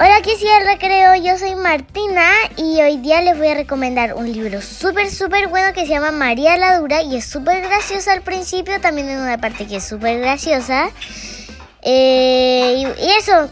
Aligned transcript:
Hola, 0.00 0.18
aquí 0.18 0.30
sí 0.38 0.46
el 0.46 0.64
recreo, 0.64 1.16
yo 1.16 1.36
soy 1.38 1.56
Martina 1.56 2.30
y 2.56 2.80
hoy 2.80 2.98
día 2.98 3.20
les 3.20 3.36
voy 3.36 3.48
a 3.48 3.54
recomendar 3.54 4.14
un 4.14 4.32
libro 4.32 4.62
súper, 4.62 5.10
súper 5.10 5.48
bueno 5.48 5.72
que 5.72 5.80
se 5.80 5.88
llama 5.88 6.12
María 6.12 6.56
la 6.56 6.78
Dura 6.78 7.02
y 7.02 7.16
es 7.16 7.24
súper 7.24 7.62
graciosa 7.62 8.12
al 8.12 8.22
principio, 8.22 8.80
también 8.80 9.08
en 9.08 9.18
una 9.18 9.38
parte 9.38 9.66
que 9.66 9.78
es 9.78 9.84
súper 9.84 10.20
graciosa. 10.20 10.90
Eh, 11.82 12.74
y, 12.76 12.82
y 13.04 13.10
eso, 13.18 13.50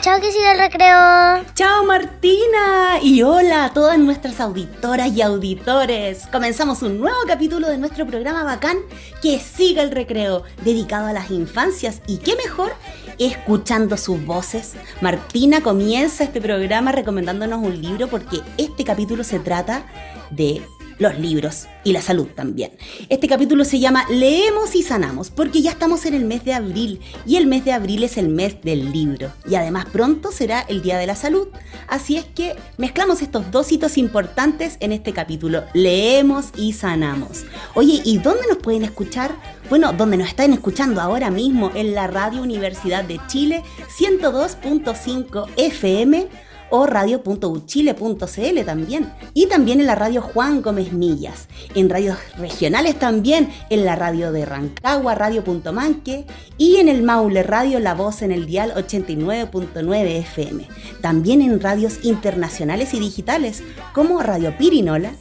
chao 0.00 0.20
que 0.20 0.32
siga 0.32 0.52
el 0.52 0.58
recreo. 0.58 1.44
Chao 1.54 1.84
Martina 1.84 2.98
y 3.02 3.22
hola 3.22 3.66
a 3.66 3.72
todas 3.72 3.98
nuestras 3.98 4.40
auditoras 4.40 5.12
y 5.12 5.22
auditores. 5.22 6.26
Comenzamos 6.32 6.82
un 6.82 6.98
nuevo 6.98 7.18
capítulo 7.26 7.68
de 7.68 7.78
nuestro 7.78 8.06
programa 8.06 8.44
bacán 8.44 8.78
que 9.20 9.38
siga 9.38 9.82
el 9.82 9.90
recreo, 9.90 10.44
dedicado 10.64 11.06
a 11.06 11.12
las 11.12 11.30
infancias 11.30 12.00
y 12.06 12.18
qué 12.18 12.36
mejor 12.36 12.72
escuchando 13.18 13.96
sus 13.96 14.24
voces. 14.24 14.74
Martina 15.00 15.60
comienza 15.60 16.24
este 16.24 16.40
programa 16.40 16.92
recomendándonos 16.92 17.60
un 17.62 17.80
libro 17.80 18.08
porque 18.08 18.40
este 18.56 18.84
capítulo 18.84 19.24
se 19.24 19.38
trata 19.38 19.84
de 20.30 20.62
los 20.98 21.18
libros 21.18 21.66
y 21.84 21.92
la 21.92 22.02
salud 22.02 22.28
también. 22.34 22.72
Este 23.08 23.28
capítulo 23.28 23.64
se 23.64 23.80
llama 23.80 24.04
Leemos 24.08 24.74
y 24.74 24.82
Sanamos 24.82 25.30
porque 25.30 25.62
ya 25.62 25.72
estamos 25.72 26.06
en 26.06 26.14
el 26.14 26.24
mes 26.24 26.44
de 26.44 26.54
abril 26.54 27.00
y 27.26 27.36
el 27.36 27.46
mes 27.46 27.64
de 27.64 27.72
abril 27.72 28.04
es 28.04 28.16
el 28.16 28.28
mes 28.28 28.62
del 28.62 28.92
libro 28.92 29.32
y 29.48 29.54
además 29.54 29.86
pronto 29.86 30.32
será 30.32 30.60
el 30.60 30.82
Día 30.82 30.98
de 30.98 31.06
la 31.06 31.16
Salud. 31.16 31.48
Así 31.88 32.16
es 32.16 32.24
que 32.24 32.56
mezclamos 32.78 33.22
estos 33.22 33.50
dos 33.50 33.70
hitos 33.72 33.98
importantes 33.98 34.76
en 34.80 34.92
este 34.92 35.12
capítulo, 35.12 35.64
Leemos 35.74 36.50
y 36.56 36.72
Sanamos. 36.72 37.44
Oye, 37.74 38.00
¿y 38.04 38.18
dónde 38.18 38.46
nos 38.48 38.58
pueden 38.58 38.84
escuchar? 38.84 39.34
Bueno, 39.68 39.92
donde 39.92 40.16
nos 40.16 40.28
están 40.28 40.52
escuchando 40.52 41.00
ahora 41.00 41.30
mismo 41.30 41.70
en 41.74 41.94
la 41.94 42.06
Radio 42.06 42.42
Universidad 42.42 43.04
de 43.04 43.20
Chile 43.26 43.62
102.5 43.98 45.48
FM 45.56 46.28
o 46.72 46.86
radio.uchile.cl 46.86 48.64
también. 48.64 49.12
Y 49.34 49.46
también 49.46 49.80
en 49.80 49.86
la 49.86 49.94
radio 49.94 50.22
Juan 50.22 50.62
Gómez 50.62 50.92
Millas. 50.92 51.48
En 51.74 51.90
radios 51.90 52.16
regionales 52.38 52.98
también, 52.98 53.50
en 53.70 53.84
la 53.84 53.94
radio 53.94 54.32
de 54.32 54.46
Rancagua, 54.46 55.14
radio.manque. 55.14 56.26
Y 56.56 56.76
en 56.76 56.88
el 56.88 57.02
Maule 57.02 57.42
Radio 57.42 57.78
La 57.78 57.94
Voz 57.94 58.22
en 58.22 58.32
el 58.32 58.46
dial 58.46 58.72
89.9 58.74 60.06
FM. 60.20 60.66
También 61.02 61.42
en 61.42 61.60
radios 61.60 62.04
internacionales 62.04 62.94
y 62.94 63.00
digitales 63.00 63.62
como 63.92 64.22
Radio 64.22 64.56
Pirinola, 64.56 65.12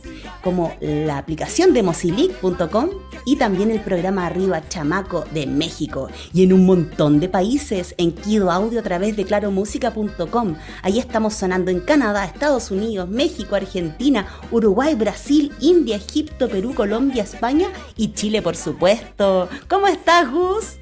como 0.42 0.74
la 0.82 1.18
aplicación 1.18 1.74
de 1.74 1.84
mosilic.com 1.84 2.90
y 3.26 3.36
también 3.36 3.72
el 3.72 3.82
programa 3.82 4.26
Arriba 4.26 4.68
Chamaco 4.68 5.26
de 5.34 5.48
México 5.48 6.10
y 6.34 6.44
en 6.44 6.54
un 6.54 6.66
montón 6.66 7.20
de 7.20 7.30
países 7.30 7.94
en 7.98 8.12
Kido 8.12 8.52
Audio 8.52 8.80
a 8.80 8.84
través 8.84 9.16
de 9.16 9.26
claromúsica.com. 9.26 10.56
Ahí 10.82 11.00
estamos 11.00 11.34
sonando 11.34 11.72
en 11.72 11.80
Canadá, 11.80 12.26
Estados 12.26 12.72
Unidos, 12.72 13.10
México, 13.10 13.56
Argentina, 13.56 14.28
Uruguay, 14.52 14.96
Brasil, 14.96 15.52
India, 15.60 15.96
Egipto, 15.96 16.50
Perú, 16.50 16.74
Colombia, 16.74 17.24
España 17.24 17.68
y 17.96 18.14
Chile, 18.14 18.42
por 18.42 18.56
supuesto. 18.56 19.50
¿Cómo 19.68 19.88
estás, 19.88 20.32
Gus? 20.32 20.78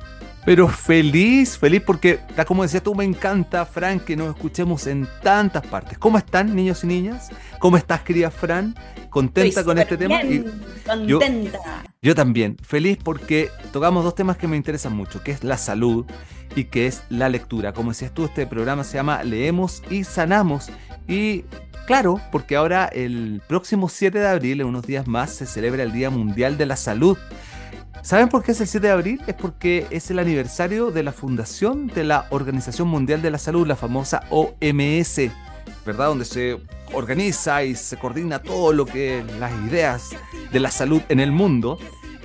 Pero 0.50 0.68
feliz, 0.68 1.60
feliz 1.60 1.84
porque, 1.86 2.22
como 2.48 2.64
decías 2.64 2.82
tú, 2.82 2.96
me 2.96 3.04
encanta, 3.04 3.68
Fran, 3.68 4.00
que 4.00 4.16
nos 4.16 4.30
escuchemos 4.36 4.88
en 4.88 5.08
tantas 5.22 5.64
partes. 5.68 6.00
¿Cómo 6.00 6.18
están, 6.18 6.56
niños 6.56 6.84
y 6.84 6.88
niñas? 6.88 7.30
¿Cómo 7.60 7.78
estás, 7.78 8.02
querida 8.02 8.32
Fran? 8.32 8.74
¿Contenta 9.12 9.48
Estoy 9.48 9.64
con 9.64 9.78
este 9.78 9.96
tema? 9.96 10.24
bien, 10.24 10.52
Y 11.04 11.06
yo- 11.06 11.20
contenta. 11.20 11.60
Yo 12.02 12.16
también, 12.16 12.58
feliz 12.64 12.98
porque 12.98 13.52
tocamos 13.72 14.04
dos 14.04 14.16
temas 14.16 14.38
que 14.38 14.48
me 14.48 14.58
interesan 14.58 14.96
mucho, 14.96 15.22
que 15.22 15.34
es 15.34 15.44
la 15.44 15.56
salud 15.56 16.08
y 16.56 16.64
que 16.64 16.88
es 16.88 17.04
la 17.10 17.30
lectura. 17.30 17.72
Como 17.72 17.92
decías 17.92 18.12
tú, 18.12 18.26
este 18.26 18.48
programa 18.48 18.84
se 18.84 18.96
llama 18.98 19.22
Leemos 19.24 19.84
y 19.92 20.04
Sanamos. 20.04 20.72
Y 21.08 21.44
claro, 21.86 22.20
porque 22.32 22.56
ahora 22.56 22.86
el 22.88 23.44
próximo 23.48 23.88
7 23.88 24.18
de 24.18 24.28
abril, 24.28 24.62
en 24.62 24.66
unos 24.68 24.88
días 24.88 25.06
más, 25.06 25.30
se 25.30 25.46
celebra 25.46 25.84
el 25.84 25.92
Día 25.92 26.10
Mundial 26.10 26.58
de 26.58 26.66
la 26.66 26.76
Salud. 26.76 27.20
¿Saben 28.02 28.30
por 28.30 28.44
qué 28.44 28.54
es 28.54 28.62
el 28.62 28.68
7 28.68 28.88
de 28.88 28.94
abril? 28.94 29.22
Es 29.28 29.36
porque 29.36 29.86
es 29.92 30.10
el 30.10 30.20
aniversario 30.20 30.90
de 30.90 31.04
la 31.04 31.12
fundación 31.12 31.88
de 31.88 32.06
la 32.06 32.28
Organización 32.30 32.88
Mundial 32.88 33.22
de 33.22 33.30
la 33.30 33.38
Salud, 33.38 33.68
la 33.68 33.76
famosa 33.76 34.24
OMS, 34.30 35.30
¿verdad? 35.86 36.08
Donde 36.08 36.26
se 36.26 36.58
organiza 36.94 37.64
y 37.64 37.76
se 37.76 37.98
coordina 37.98 38.40
todo 38.40 38.72
lo 38.74 38.86
que 38.86 39.24
las 39.40 39.52
ideas 39.68 40.10
de 40.52 40.60
la 40.60 40.72
salud 40.72 41.02
en 41.10 41.20
el 41.20 41.32
mundo. 41.32 41.78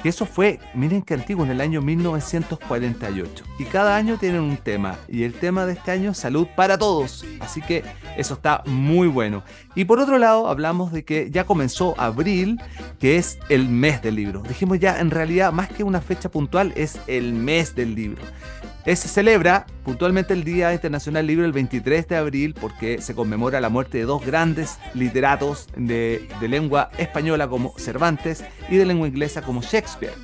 Y 0.05 0.09
eso 0.09 0.27
fue, 0.27 0.61
miren 0.75 1.03
qué 1.03 1.15
antiguo, 1.15 1.45
en 1.45 1.51
el 1.51 1.61
año 1.61 1.81
1948. 1.81 3.45
Y 3.59 3.65
cada 3.65 3.97
año 3.97 4.19
tienen 4.19 4.43
un 4.43 4.59
tema. 4.59 4.99
Y 5.09 5.25
el 5.25 5.33
tema 5.35 5.67
de 5.67 5.73
este 5.73 5.91
año 5.91 6.15
salud 6.15 6.47
para 6.55 6.79
todos. 6.79 7.25
Así 7.41 7.63
que 7.63 7.83
eso 8.17 8.35
está 8.35 8.63
muy 8.67 9.09
bueno. 9.09 9.43
Y 9.75 9.87
por 9.87 9.99
otro 9.99 10.19
lado, 10.19 10.49
hablamos 10.49 10.93
de 10.93 11.05
que 11.05 11.31
ya 11.31 11.45
comenzó 11.45 11.95
abril, 11.99 12.61
que 13.01 13.17
es 13.17 13.39
el 13.49 13.69
mes 13.69 14.03
del 14.03 14.17
libro. 14.17 14.43
Dijimos 14.43 14.79
ya, 14.79 15.01
en 15.01 15.11
realidad, 15.11 15.53
más 15.53 15.69
que 15.69 15.83
una 15.83 16.01
fecha 16.01 16.31
puntual, 16.31 16.73
es 16.77 17.01
el 17.07 17.33
mes 17.33 17.75
del 17.75 17.95
libro. 17.95 18.23
Eh, 18.87 18.95
Se 18.95 19.09
celebra 19.09 19.67
puntualmente 19.83 20.35
el 20.35 20.45
Día 20.45 20.73
Internacional 20.73 21.23
del 21.23 21.29
Libro 21.29 21.47
el 21.47 21.53
23 21.53 22.07
de 22.07 22.17
abril 22.17 22.55
porque 22.55 23.01
se 23.01 23.15
conmemora 23.15 23.61
la 23.61 23.71
muerte 23.71 23.99
de 23.99 24.05
dos 24.05 24.25
grandes 24.25 24.79
literatos 24.93 25.69
de, 25.77 26.29
de 26.39 26.49
lengua 26.49 26.91
española 26.99 27.49
como 27.49 27.73
Cervantes 27.79 28.45
y 28.69 28.77
de 28.77 28.85
lengua 28.85 29.09
inglesa 29.09 29.43
como 29.43 29.63
Shakespeare. 29.63 30.15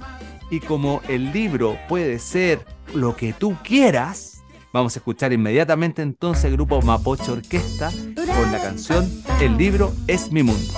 Y 0.51 0.61
como 0.61 1.01
el 1.09 1.33
libro 1.33 1.79
puede 1.89 2.19
ser 2.19 2.61
lo 2.95 3.17
que 3.17 3.33
tú 3.33 3.57
quieras, 3.65 4.30
vamos 4.73 4.95
a 4.97 4.99
escuchar 4.99 5.33
inmediatamente 5.33 6.03
entonces 6.03 6.45
el 6.45 6.53
grupo 6.53 6.81
Mapoche 6.83 7.31
Orquesta 7.31 7.91
con 7.91 8.53
la 8.53 8.61
canción 8.63 9.11
El 9.41 9.57
libro 9.57 9.93
es 10.07 10.31
mi 10.31 10.43
mundo. 10.43 10.73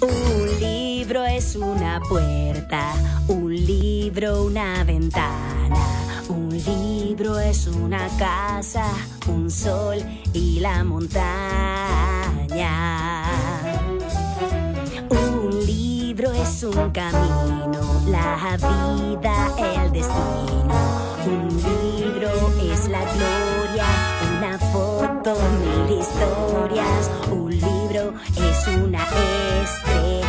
Un 0.00 0.60
libro 0.60 1.24
es 1.24 1.56
una 1.56 2.00
puerta, 2.08 2.92
un 3.28 3.54
libro 3.54 4.44
una 4.44 4.84
ventana, 4.84 6.22
un 6.28 6.48
libro 6.50 7.38
es 7.38 7.66
una 7.66 8.08
casa, 8.18 8.84
un 9.26 9.50
sol 9.50 9.98
y 10.32 10.60
la 10.60 10.84
montaña. 10.84 11.28
Un 15.10 15.66
libro 15.66 16.32
es 16.32 16.62
un 16.62 16.90
camino, 16.90 18.02
la 18.08 18.56
vida, 18.56 19.84
el 19.84 19.92
destino. 19.92 21.08
Un 21.26 21.48
libro 21.48 21.87
mil 25.34 25.98
historias. 25.98 27.10
Un 27.30 27.50
libro 27.50 28.14
es 28.36 28.68
una 28.68 29.04
estrella. 29.62 30.27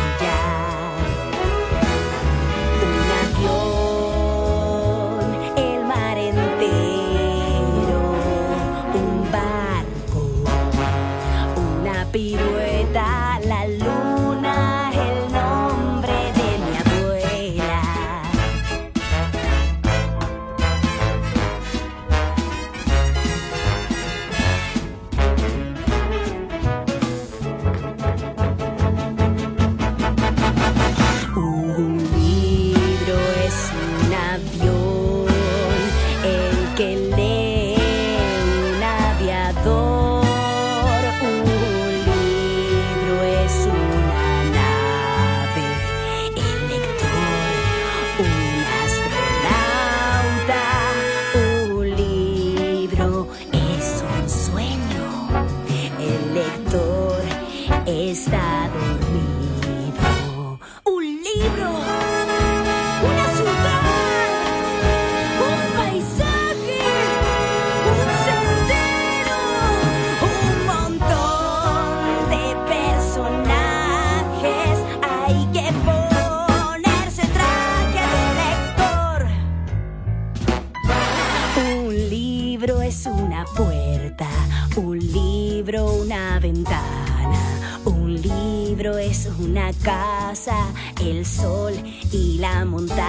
Una 89.50 89.72
casa, 89.82 90.72
el 91.00 91.26
sol 91.26 91.72
y 92.12 92.38
la 92.38 92.64
montaña. 92.64 93.00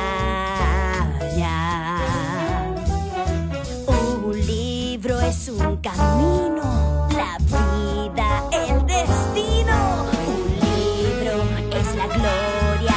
Un 3.87 4.39
libro 4.47 5.21
es 5.21 5.49
un 5.49 5.77
camino, 5.77 7.07
la 7.13 7.37
vida, 7.45 8.43
el 8.51 8.83
destino. 8.87 10.07
Un 10.25 10.47
libro 10.65 11.43
es 11.79 11.95
la 11.95 12.07
gloria, 12.07 12.95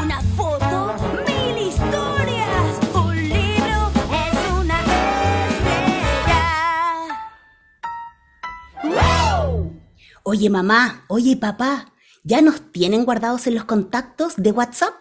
una 0.00 0.22
foto, 0.34 0.94
mil 1.26 1.58
historias. 1.68 2.72
Un 2.94 3.16
libro 3.28 3.90
es 4.24 4.36
una 4.62 4.78
estrella. 5.50 6.44
¡Wow! 8.82 9.76
Oye 10.22 10.48
mamá, 10.48 11.04
oye 11.08 11.36
papá, 11.36 11.84
¿ya 12.28 12.42
nos 12.42 12.60
tienen 12.72 13.06
guardados 13.06 13.46
en 13.46 13.54
los 13.54 13.64
contactos 13.64 14.34
de 14.36 14.52
WhatsApp? 14.52 14.92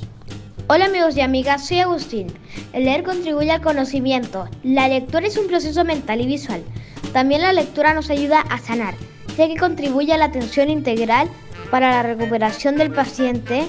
Hola 0.73 0.85
amigos 0.85 1.17
y 1.17 1.19
amigas, 1.19 1.67
soy 1.67 1.79
Agustín. 1.79 2.27
El 2.71 2.85
leer 2.85 3.03
contribuye 3.03 3.51
al 3.51 3.59
conocimiento. 3.59 4.47
La 4.63 4.87
lectura 4.87 5.27
es 5.27 5.37
un 5.37 5.47
proceso 5.47 5.83
mental 5.83 6.21
y 6.21 6.25
visual. 6.25 6.63
También 7.11 7.41
la 7.41 7.51
lectura 7.51 7.93
nos 7.93 8.09
ayuda 8.09 8.39
a 8.39 8.57
sanar, 8.57 8.93
ya 9.37 9.49
que 9.49 9.57
contribuye 9.57 10.13
a 10.13 10.17
la 10.17 10.27
atención 10.27 10.69
integral 10.69 11.27
para 11.71 11.91
la 11.91 12.03
recuperación 12.03 12.77
del 12.77 12.89
paciente 12.89 13.67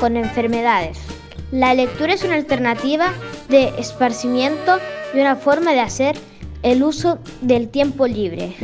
con 0.00 0.16
enfermedades. 0.16 0.98
La 1.52 1.72
lectura 1.72 2.14
es 2.14 2.24
una 2.24 2.34
alternativa 2.34 3.12
de 3.48 3.68
esparcimiento 3.78 4.78
y 5.14 5.20
una 5.20 5.36
forma 5.36 5.70
de 5.70 5.78
hacer 5.78 6.16
el 6.64 6.82
uso 6.82 7.20
del 7.42 7.68
tiempo 7.68 8.08
libre. 8.08 8.56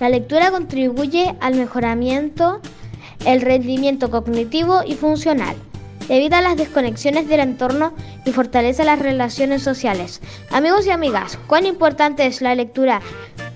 La 0.00 0.08
lectura 0.08 0.50
contribuye 0.50 1.36
al 1.38 1.54
mejoramiento, 1.54 2.60
el 3.24 3.42
rendimiento 3.42 4.10
cognitivo 4.10 4.82
y 4.84 4.94
funcional. 4.94 5.54
Evita 6.08 6.40
las 6.40 6.56
desconexiones 6.56 7.28
del 7.28 7.40
entorno 7.40 7.92
y 8.24 8.32
fortalece 8.32 8.84
las 8.84 8.98
relaciones 8.98 9.62
sociales. 9.62 10.22
Amigos 10.50 10.86
y 10.86 10.90
amigas, 10.90 11.38
¿cuán 11.46 11.66
importante 11.66 12.24
es 12.26 12.40
la 12.40 12.54
lectura? 12.54 13.02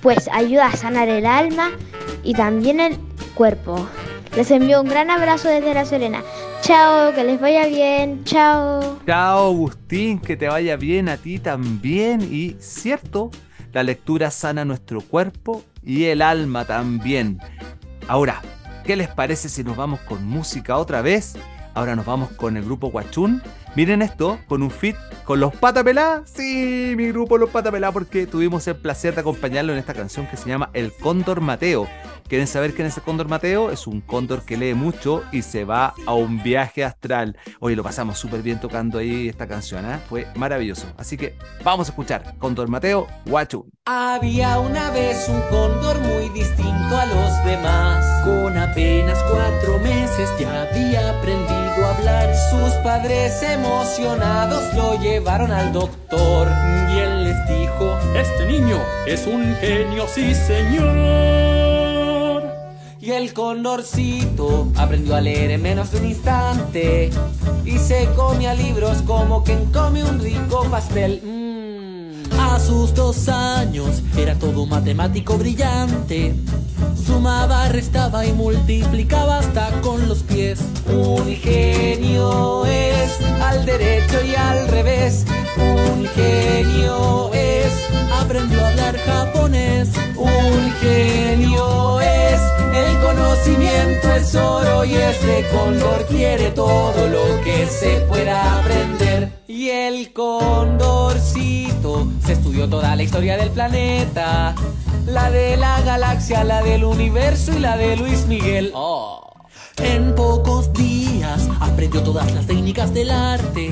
Pues 0.02 0.28
ayuda 0.30 0.66
a 0.66 0.76
sanar 0.76 1.08
el 1.08 1.24
alma 1.24 1.70
y 2.22 2.34
también 2.34 2.80
el 2.80 2.98
cuerpo. 3.34 3.88
Les 4.36 4.50
envío 4.50 4.80
un 4.80 4.88
gran 4.88 5.10
abrazo 5.10 5.48
desde 5.48 5.74
La 5.74 5.84
Serena. 5.84 6.22
Chao, 6.62 7.14
que 7.14 7.24
les 7.24 7.40
vaya 7.40 7.66
bien. 7.66 8.22
Chao. 8.24 8.98
Chao 9.06 9.46
Agustín, 9.46 10.18
que 10.18 10.36
te 10.36 10.48
vaya 10.48 10.76
bien 10.76 11.08
a 11.08 11.16
ti 11.16 11.38
también. 11.38 12.20
Y 12.30 12.56
cierto, 12.60 13.30
la 13.72 13.82
lectura 13.82 14.30
sana 14.30 14.64
nuestro 14.64 15.00
cuerpo 15.00 15.62
y 15.82 16.04
el 16.04 16.22
alma 16.22 16.66
también. 16.66 17.40
Ahora, 18.08 18.42
¿qué 18.84 18.96
les 18.96 19.08
parece 19.08 19.48
si 19.48 19.64
nos 19.64 19.76
vamos 19.76 20.00
con 20.00 20.26
música 20.26 20.76
otra 20.76 21.02
vez? 21.02 21.34
Ahora 21.74 21.96
nos 21.96 22.04
vamos 22.04 22.30
con 22.32 22.56
el 22.56 22.64
grupo 22.64 22.90
Guachún. 22.90 23.42
Miren 23.74 24.02
esto, 24.02 24.38
con 24.46 24.62
un 24.62 24.70
fit 24.70 24.96
con 25.24 25.40
los 25.40 25.54
Patapelá. 25.54 26.22
Sí, 26.26 26.92
mi 26.96 27.08
grupo 27.08 27.38
Los 27.38 27.50
Patapelá, 27.50 27.90
porque 27.92 28.26
tuvimos 28.26 28.66
el 28.68 28.76
placer 28.76 29.14
de 29.14 29.22
acompañarlo 29.22 29.72
en 29.72 29.78
esta 29.78 29.94
canción 29.94 30.26
que 30.26 30.36
se 30.36 30.48
llama 30.48 30.70
El 30.74 30.92
Cóndor 30.92 31.40
Mateo. 31.40 31.88
¿Quieren 32.32 32.48
saber 32.48 32.72
quién 32.72 32.88
es 32.88 32.96
el 32.96 33.02
Cóndor 33.02 33.28
Mateo? 33.28 33.70
Es 33.70 33.86
un 33.86 34.00
cóndor 34.00 34.42
que 34.46 34.56
lee 34.56 34.72
mucho 34.72 35.22
y 35.32 35.42
se 35.42 35.66
va 35.66 35.92
a 36.06 36.14
un 36.14 36.42
viaje 36.42 36.82
astral. 36.82 37.36
Hoy 37.60 37.76
lo 37.76 37.82
pasamos 37.82 38.18
súper 38.18 38.40
bien 38.40 38.58
tocando 38.58 38.96
ahí 38.96 39.28
esta 39.28 39.46
canción, 39.46 39.84
¿eh? 39.84 39.98
Fue 40.08 40.26
maravilloso. 40.36 40.86
Así 40.96 41.18
que 41.18 41.36
vamos 41.62 41.88
a 41.88 41.90
escuchar 41.90 42.34
Cóndor 42.38 42.68
Mateo, 42.68 43.06
Guachún. 43.26 43.70
Había 43.84 44.58
una 44.60 44.90
vez 44.92 45.28
un 45.28 45.42
cóndor 45.50 46.00
muy 46.00 46.30
distinto 46.30 46.96
a 46.96 47.04
los 47.04 47.44
demás. 47.44 48.02
Con 48.24 48.56
apenas 48.56 49.18
cuatro 49.30 49.78
meses 49.80 50.30
ya 50.40 50.62
había 50.62 51.18
aprendido 51.18 51.84
a 51.84 51.96
hablar. 51.98 52.34
Sus 52.50 52.72
padres 52.82 53.42
emocionados 53.42 54.72
lo 54.74 54.98
llevaron 55.02 55.52
al 55.52 55.70
doctor. 55.70 56.48
Y 56.94 56.98
él 56.98 57.24
les 57.24 57.46
dijo, 57.46 57.98
este 58.16 58.46
niño 58.46 58.78
es 59.06 59.26
un 59.26 59.54
genio, 59.56 60.06
sí 60.08 60.34
señor. 60.34 61.51
Y 63.02 63.10
el 63.10 63.32
condorcito 63.34 64.68
aprendió 64.76 65.16
a 65.16 65.20
leer 65.20 65.50
en 65.50 65.60
menos 65.60 65.90
de 65.90 65.98
un 65.98 66.06
instante. 66.06 67.10
Y 67.64 67.76
se 67.78 68.08
comía 68.14 68.54
libros 68.54 69.02
como 69.02 69.42
quien 69.42 69.72
come 69.72 70.04
un 70.04 70.20
rico 70.20 70.64
pastel. 70.70 71.20
Mm. 71.20 72.40
A 72.40 72.60
sus 72.60 72.94
dos 72.94 73.28
años 73.28 74.04
era 74.16 74.36
todo 74.38 74.66
matemático 74.66 75.36
brillante. 75.36 76.32
Sumaba, 77.04 77.68
restaba 77.70 78.24
y 78.24 78.32
multiplicaba 78.32 79.38
hasta 79.38 79.80
con 79.80 80.08
los 80.08 80.22
pies. 80.22 80.60
Un 80.86 81.26
genio 81.34 82.64
es 82.66 83.18
al 83.42 83.66
derecho 83.66 84.24
y 84.24 84.36
al 84.36 84.68
revés. 84.68 85.24
Un 85.58 86.06
genio 86.06 87.32
es, 87.34 87.72
aprendió 88.22 88.64
a 88.64 88.68
hablar 88.68 88.96
japonés. 88.98 89.88
Un 90.16 90.72
genio 90.80 92.00
es, 92.00 92.11
el 92.74 92.98
conocimiento 93.00 94.14
es 94.14 94.34
oro 94.34 94.84
y 94.84 94.94
ese 94.94 95.46
cóndor 95.52 96.06
quiere 96.06 96.50
todo 96.50 97.08
lo 97.08 97.42
que 97.44 97.66
se 97.66 98.00
pueda 98.08 98.58
aprender. 98.60 99.30
Y 99.46 99.68
el 99.68 100.12
condorcito 100.12 102.06
se 102.24 102.32
estudió 102.32 102.68
toda 102.68 102.96
la 102.96 103.02
historia 103.02 103.36
del 103.36 103.50
planeta. 103.50 104.54
La 105.06 105.30
de 105.30 105.56
la 105.56 105.80
galaxia, 105.82 106.44
la 106.44 106.62
del 106.62 106.84
universo 106.84 107.52
y 107.52 107.58
la 107.58 107.76
de 107.76 107.96
Luis 107.96 108.26
Miguel. 108.26 108.72
Oh. 108.74 109.20
En 109.78 110.14
pocos 110.14 110.72
días 110.72 111.11
aprendió 111.60 112.02
todas 112.02 112.32
las 112.32 112.46
técnicas 112.46 112.92
del 112.92 113.10
arte. 113.10 113.70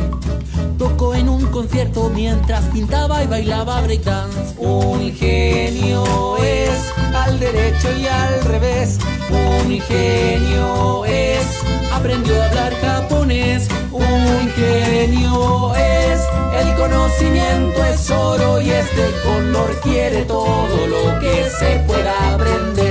Tocó 0.79 1.15
en 1.15 1.29
un 1.29 1.47
concierto 1.47 2.11
mientras 2.15 2.65
pintaba 2.67 3.23
y 3.23 3.27
bailaba 3.27 3.81
breakdance. 3.83 4.55
Un 4.59 5.13
genio 5.13 6.37
es 6.39 6.93
al 7.15 7.39
derecho 7.39 7.89
y 7.99 8.07
al 8.07 8.45
revés. 8.45 8.99
Un 9.31 9.81
genio 9.81 11.05
es, 11.05 11.47
aprendió 11.93 12.41
a 12.41 12.47
hablar 12.47 12.75
japonés. 12.81 13.69
Un 13.93 14.51
genio 14.57 15.75
es, 15.75 16.21
el 16.61 16.75
conocimiento 16.77 17.85
es 17.85 18.11
oro 18.11 18.61
y 18.61 18.71
este 18.71 19.05
cóndor 19.25 19.81
quiere 19.81 20.23
todo 20.25 20.87
lo 20.87 21.21
que 21.21 21.49
se 21.59 21.79
pueda 21.87 22.35
aprender. 22.35 22.90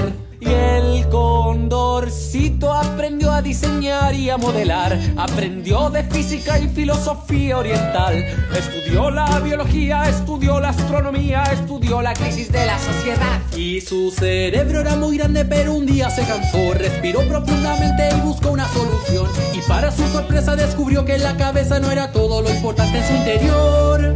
Condorcito 2.30 2.72
aprendió 2.72 3.32
a 3.32 3.42
diseñar 3.42 4.14
y 4.14 4.30
a 4.30 4.38
modelar, 4.38 5.00
aprendió 5.18 5.90
de 5.90 6.04
física 6.04 6.60
y 6.60 6.68
filosofía 6.68 7.58
oriental, 7.58 8.24
estudió 8.56 9.10
la 9.10 9.40
biología, 9.40 10.08
estudió 10.08 10.60
la 10.60 10.70
astronomía, 10.70 11.42
estudió 11.52 12.04
la 12.04 12.14
crisis 12.14 12.52
de 12.52 12.68
la 12.68 12.78
sociedad. 12.78 13.42
Y 13.58 13.82
su 13.82 14.12
cerebro 14.12 14.82
era 14.82 14.96
muy 14.96 15.18
grande, 15.18 15.44
pero 15.44 15.74
un 15.74 15.88
día 15.88 16.12
se 16.12 16.22
cansó, 16.22 16.76
respiró 16.76 17.28
profundamente 17.28 18.10
y 18.16 18.22
buscó 18.22 18.52
una 18.52 18.68
solución. 18.68 19.26
Y 19.56 19.68
para 19.68 19.92
su 19.92 20.08
sorpresa 20.10 20.56
descubrió 20.56 21.06
que 21.06 21.18
la 21.18 21.36
cabeza 21.36 21.80
no 21.80 21.90
era 21.90 22.12
todo 22.12 22.44
lo 22.44 22.50
importante 22.52 23.00
en 23.00 23.08
su 23.08 23.14
interior. 23.16 24.16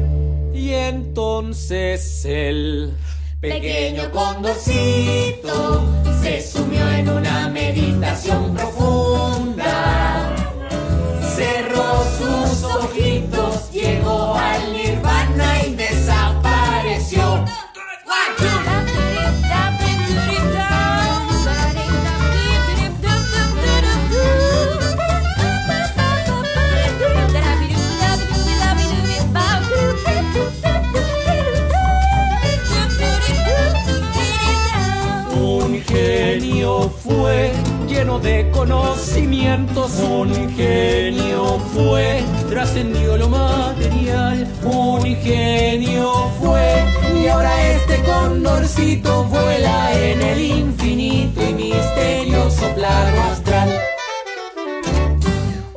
Y 0.54 0.70
entonces 0.70 2.26
él... 2.26 2.94
Pequeño 3.44 4.10
condorcito 4.10 5.84
se 6.22 6.42
sumió 6.42 6.88
en 6.92 7.10
una 7.10 7.50
meditación 7.50 8.54
profunda. 8.54 10.34
Cerró 11.36 12.06
sus 12.18 12.64
ojitos, 12.64 13.70
llegó 13.70 14.34
al 14.34 14.72
nirvana 14.72 15.62
y 15.68 15.76
desapareció. 15.76 17.44
fue 37.04 37.52
lleno 37.88 38.18
de 38.20 38.50
conocimientos, 38.52 40.00
un 40.00 40.50
genio 40.56 41.60
fue, 41.74 42.24
trascendió 42.50 43.18
lo 43.18 43.28
material, 43.28 44.48
un 44.64 45.06
ingenio 45.06 46.14
fue, 46.40 46.84
y 47.22 47.28
ahora 47.28 47.52
este 47.74 48.02
condorcito 48.04 49.26
vuela 49.26 49.92
en 49.94 50.22
el 50.22 50.42
infinito 50.42 51.42
y 51.42 51.54
misterioso 51.54 52.70
plano 52.74 53.24
astral. 53.32 53.93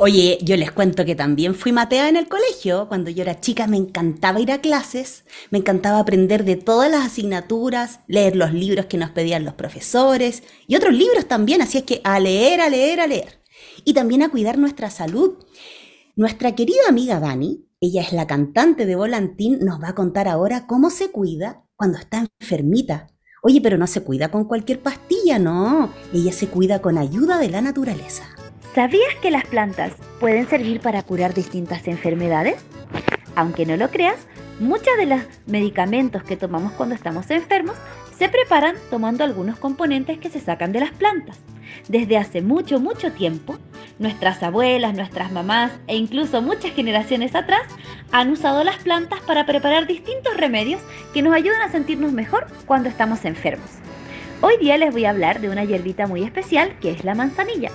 Oye, 0.06 0.38
yo 0.40 0.56
les 0.56 0.70
cuento 0.70 1.04
que 1.04 1.16
también 1.16 1.56
fui 1.56 1.72
matea 1.72 2.08
en 2.08 2.14
el 2.14 2.28
colegio. 2.28 2.86
Cuando 2.86 3.10
yo 3.10 3.22
era 3.22 3.40
chica 3.40 3.66
me 3.66 3.76
encantaba 3.76 4.38
ir 4.38 4.52
a 4.52 4.60
clases, 4.60 5.24
me 5.50 5.58
encantaba 5.58 5.98
aprender 5.98 6.44
de 6.44 6.54
todas 6.54 6.88
las 6.88 7.04
asignaturas, 7.04 7.98
leer 8.06 8.36
los 8.36 8.52
libros 8.52 8.86
que 8.86 8.98
nos 8.98 9.10
pedían 9.10 9.44
los 9.44 9.54
profesores 9.54 10.44
y 10.68 10.76
otros 10.76 10.94
libros 10.94 11.26
también, 11.26 11.60
así 11.60 11.78
es 11.78 11.82
que 11.82 12.02
a 12.04 12.20
leer, 12.20 12.60
a 12.60 12.70
leer, 12.70 13.00
a 13.00 13.08
leer. 13.08 13.42
Y 13.84 13.94
también 13.94 14.22
a 14.22 14.28
cuidar 14.28 14.58
nuestra 14.58 14.90
salud. 14.90 15.38
Nuestra 16.14 16.54
querida 16.54 16.88
amiga 16.88 17.18
Dani, 17.18 17.66
ella 17.80 18.02
es 18.02 18.12
la 18.12 18.28
cantante 18.28 18.86
de 18.86 18.94
Volantín, 18.94 19.58
nos 19.58 19.82
va 19.82 19.88
a 19.88 19.94
contar 19.96 20.28
ahora 20.28 20.68
cómo 20.68 20.90
se 20.90 21.10
cuida 21.10 21.64
cuando 21.74 21.98
está 21.98 22.24
enfermita. 22.38 23.08
Oye, 23.42 23.60
pero 23.60 23.76
no 23.76 23.88
se 23.88 24.02
cuida 24.02 24.30
con 24.30 24.44
cualquier 24.44 24.80
pastilla, 24.80 25.40
no. 25.40 25.92
Ella 26.14 26.30
se 26.30 26.46
cuida 26.46 26.80
con 26.80 26.96
ayuda 26.96 27.38
de 27.38 27.50
la 27.50 27.60
naturaleza. 27.60 28.36
¿Sabías 28.76 29.14
que 29.22 29.30
las 29.30 29.46
plantas 29.46 29.94
pueden 30.20 30.46
servir 30.50 30.80
para 30.80 31.02
curar 31.02 31.32
distintas 31.32 31.88
enfermedades? 31.88 32.62
Aunque 33.34 33.64
no 33.64 33.74
lo 33.78 33.88
creas, 33.88 34.26
muchos 34.60 34.94
de 34.98 35.06
los 35.06 35.22
medicamentos 35.46 36.22
que 36.22 36.36
tomamos 36.36 36.72
cuando 36.72 36.94
estamos 36.94 37.30
enfermos 37.30 37.74
se 38.18 38.28
preparan 38.28 38.76
tomando 38.90 39.24
algunos 39.24 39.58
componentes 39.58 40.18
que 40.18 40.28
se 40.28 40.40
sacan 40.40 40.72
de 40.72 40.80
las 40.80 40.90
plantas. 40.90 41.38
Desde 41.88 42.18
hace 42.18 42.42
mucho, 42.42 42.78
mucho 42.78 43.12
tiempo, 43.12 43.56
nuestras 43.98 44.42
abuelas, 44.42 44.94
nuestras 44.94 45.32
mamás 45.32 45.72
e 45.86 45.96
incluso 45.96 46.42
muchas 46.42 46.72
generaciones 46.72 47.34
atrás 47.34 47.62
han 48.12 48.30
usado 48.30 48.62
las 48.62 48.76
plantas 48.76 49.20
para 49.20 49.46
preparar 49.46 49.86
distintos 49.86 50.36
remedios 50.36 50.82
que 51.14 51.22
nos 51.22 51.32
ayudan 51.32 51.62
a 51.62 51.72
sentirnos 51.72 52.12
mejor 52.12 52.46
cuando 52.66 52.90
estamos 52.90 53.24
enfermos. 53.24 53.70
Hoy 54.42 54.58
día 54.58 54.76
les 54.76 54.92
voy 54.92 55.06
a 55.06 55.10
hablar 55.10 55.40
de 55.40 55.48
una 55.48 55.64
hierbita 55.64 56.06
muy 56.06 56.22
especial 56.22 56.78
que 56.80 56.90
es 56.90 57.04
la 57.04 57.14
manzanilla. 57.14 57.70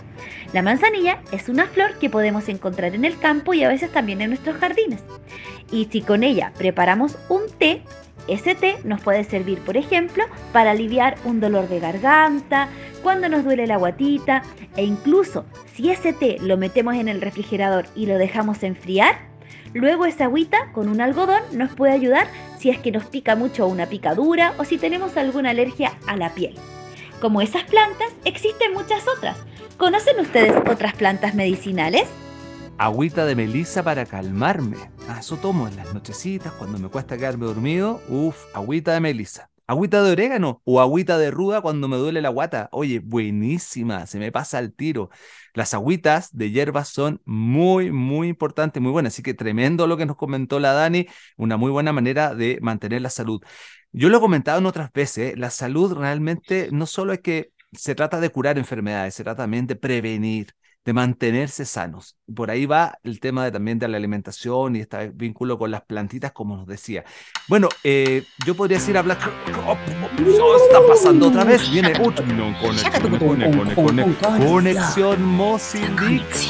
La 0.53 0.61
manzanilla 0.61 1.19
es 1.31 1.49
una 1.49 1.65
flor 1.65 1.97
que 1.97 2.09
podemos 2.09 2.47
encontrar 2.49 2.93
en 2.93 3.03
el 3.03 3.17
campo 3.17 3.55
y 3.55 3.63
a 3.63 3.67
veces 3.67 3.91
también 3.91 4.21
en 4.21 4.29
nuestros 4.29 4.57
jardines. 4.57 5.03
Y 5.71 5.85
si 5.85 6.01
con 6.01 6.23
ella 6.23 6.53
preparamos 6.55 7.17
un 7.29 7.41
té, 7.57 7.81
ese 8.27 8.53
té 8.53 8.77
nos 8.83 9.01
puede 9.01 9.23
servir, 9.23 9.59
por 9.61 9.75
ejemplo, 9.75 10.23
para 10.53 10.71
aliviar 10.71 11.15
un 11.25 11.39
dolor 11.39 11.67
de 11.67 11.79
garganta, 11.79 12.69
cuando 13.01 13.27
nos 13.27 13.43
duele 13.43 13.65
la 13.65 13.77
guatita 13.77 14.43
e 14.77 14.83
incluso 14.83 15.45
si 15.73 15.89
ese 15.89 16.13
té 16.13 16.37
lo 16.41 16.57
metemos 16.57 16.93
en 16.95 17.07
el 17.07 17.21
refrigerador 17.21 17.85
y 17.95 18.05
lo 18.05 18.19
dejamos 18.19 18.61
enfriar, 18.61 19.30
luego 19.73 20.05
esa 20.05 20.25
agüita 20.25 20.71
con 20.73 20.87
un 20.89 21.01
algodón 21.01 21.41
nos 21.53 21.71
puede 21.71 21.93
ayudar 21.93 22.27
si 22.57 22.69
es 22.69 22.79
que 22.79 22.91
nos 22.91 23.05
pica 23.05 23.35
mucho 23.35 23.67
una 23.67 23.87
picadura 23.87 24.53
o 24.57 24.65
si 24.65 24.77
tenemos 24.77 25.17
alguna 25.17 25.51
alergia 25.51 25.93
a 26.07 26.15
la 26.15 26.33
piel. 26.33 26.55
Como 27.19 27.41
esas 27.41 27.63
plantas, 27.63 28.09
existen 28.25 28.73
muchas 28.73 29.03
otras. 29.07 29.37
¿Conocen 29.77 30.19
ustedes 30.19 30.55
otras 30.69 30.93
plantas 30.95 31.35
medicinales? 31.35 32.07
Agüita 32.77 33.25
de 33.25 33.35
melisa 33.35 33.83
para 33.83 34.05
calmarme. 34.05 34.77
Ah, 35.07 35.17
eso 35.19 35.37
tomo 35.37 35.67
en 35.67 35.75
las 35.75 35.93
nochecitas 35.93 36.51
cuando 36.53 36.79
me 36.79 36.89
cuesta 36.89 37.17
quedarme 37.17 37.45
dormido. 37.45 38.01
Uf, 38.09 38.45
agüita 38.55 38.93
de 38.93 39.01
melisa. 39.01 39.50
Agüita 39.71 40.03
de 40.03 40.11
orégano 40.11 40.61
o 40.65 40.81
agüita 40.81 41.17
de 41.17 41.31
ruda 41.31 41.61
cuando 41.61 41.87
me 41.87 41.95
duele 41.95 42.21
la 42.21 42.27
guata. 42.27 42.67
Oye, 42.73 42.99
buenísima, 42.99 44.05
se 44.05 44.19
me 44.19 44.29
pasa 44.29 44.59
el 44.59 44.73
tiro. 44.73 45.09
Las 45.53 45.73
agüitas 45.73 46.35
de 46.35 46.51
hierbas 46.51 46.89
son 46.89 47.21
muy, 47.23 47.89
muy 47.89 48.27
importantes, 48.27 48.83
muy 48.83 48.91
buenas. 48.91 49.13
Así 49.13 49.23
que 49.23 49.33
tremendo 49.33 49.87
lo 49.87 49.95
que 49.95 50.05
nos 50.05 50.17
comentó 50.17 50.59
la 50.59 50.73
Dani, 50.73 51.07
una 51.37 51.55
muy 51.55 51.71
buena 51.71 51.93
manera 51.93 52.35
de 52.35 52.59
mantener 52.61 53.01
la 53.01 53.09
salud. 53.09 53.41
Yo 53.93 54.09
lo 54.09 54.17
he 54.17 54.19
comentado 54.19 54.59
en 54.59 54.65
otras 54.65 54.91
veces, 54.91 55.37
la 55.37 55.49
salud 55.49 55.93
realmente 55.93 56.67
no 56.73 56.85
solo 56.85 57.13
es 57.13 57.21
que 57.21 57.53
se 57.71 57.95
trata 57.95 58.19
de 58.19 58.29
curar 58.29 58.57
enfermedades, 58.57 59.15
se 59.15 59.23
trata 59.23 59.43
también 59.43 59.67
de 59.67 59.77
prevenir 59.77 60.53
de 60.83 60.93
mantenerse 60.93 61.65
sanos. 61.65 62.17
Por 62.33 62.49
ahí 62.49 62.65
va 62.65 62.97
el 63.03 63.19
tema 63.19 63.45
de, 63.45 63.51
también 63.51 63.77
de 63.77 63.87
la 63.87 63.97
alimentación 63.97 64.75
y 64.75 64.79
este 64.79 65.09
vínculo 65.09 65.57
con 65.57 65.69
las 65.71 65.83
plantitas, 65.83 66.31
como 66.31 66.57
nos 66.57 66.65
decía. 66.67 67.03
Bueno, 67.47 67.69
eh, 67.83 68.23
yo 68.45 68.55
podría 68.55 68.79
decir. 68.79 68.97
Oh, 68.97 69.77
está 70.65 70.79
pasando 70.87 71.27
otra 71.27 71.43
vez. 71.43 71.69
Viene 71.69 71.93
conexión 74.39 75.23
Mozambique. 75.23 76.49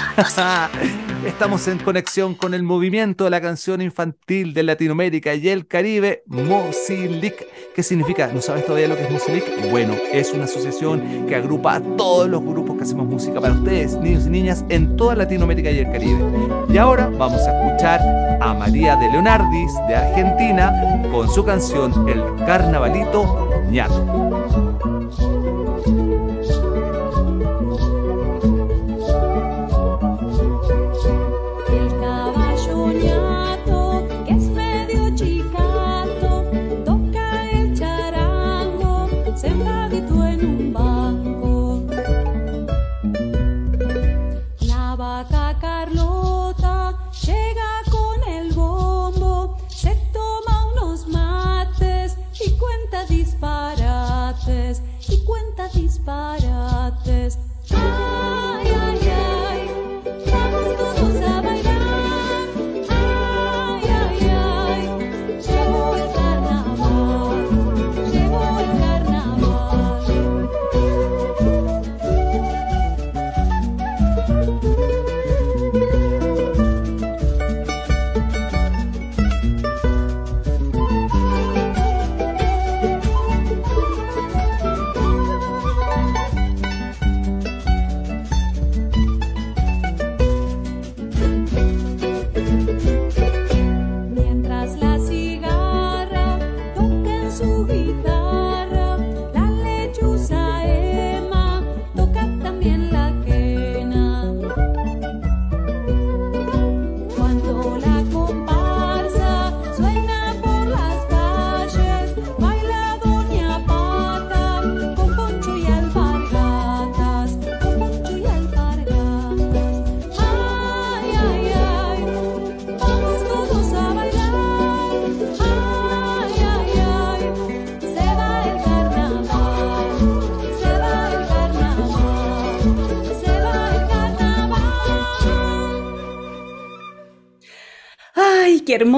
Estamos 1.25 1.67
en 1.67 1.77
conexión 1.77 2.33
con 2.33 2.55
el 2.55 2.63
movimiento 2.63 3.25
de 3.25 3.29
la 3.29 3.41
canción 3.41 3.79
infantil 3.81 4.55
de 4.55 4.63
Latinoamérica 4.63 5.35
y 5.35 5.49
el 5.49 5.67
Caribe, 5.67 6.23
Mozambique. 6.25 7.47
¿Qué 7.75 7.83
significa? 7.83 8.31
¿No 8.33 8.41
sabes 8.41 8.65
todavía 8.65 8.87
lo 8.87 8.95
que 8.95 9.03
es 9.03 9.11
Mozambique? 9.11 9.67
Bueno, 9.69 9.93
es 10.11 10.33
una 10.33 10.45
asociación 10.45 11.27
que 11.27 11.35
agrupa 11.35 11.75
a 11.75 11.81
todos 11.95 12.27
los 12.27 12.41
grupos 12.41 12.75
que 12.77 12.83
hacemos 12.83 13.05
música 13.05 13.39
para 13.39 13.53
ustedes, 13.53 13.97
niños 13.97 14.25
y 14.25 14.29
niñas, 14.31 14.65
en 14.69 14.97
toda 14.97 15.15
Latinoamérica 15.15 15.69
y 15.69 15.79
el 15.79 15.91
Caribe. 15.91 16.19
Y 16.69 16.77
ahora 16.77 17.07
vamos 17.07 17.41
a 17.41 17.67
escuchar 17.67 18.01
a 18.41 18.53
María 18.55 18.95
de 18.95 19.09
Leonardis 19.11 19.73
de 19.87 19.95
Argentina 19.95 21.01
con 21.11 21.29
su 21.29 21.45
canción 21.45 22.09
El 22.09 22.23
Carnavalito 22.45 23.63
ñato. 23.69 25.00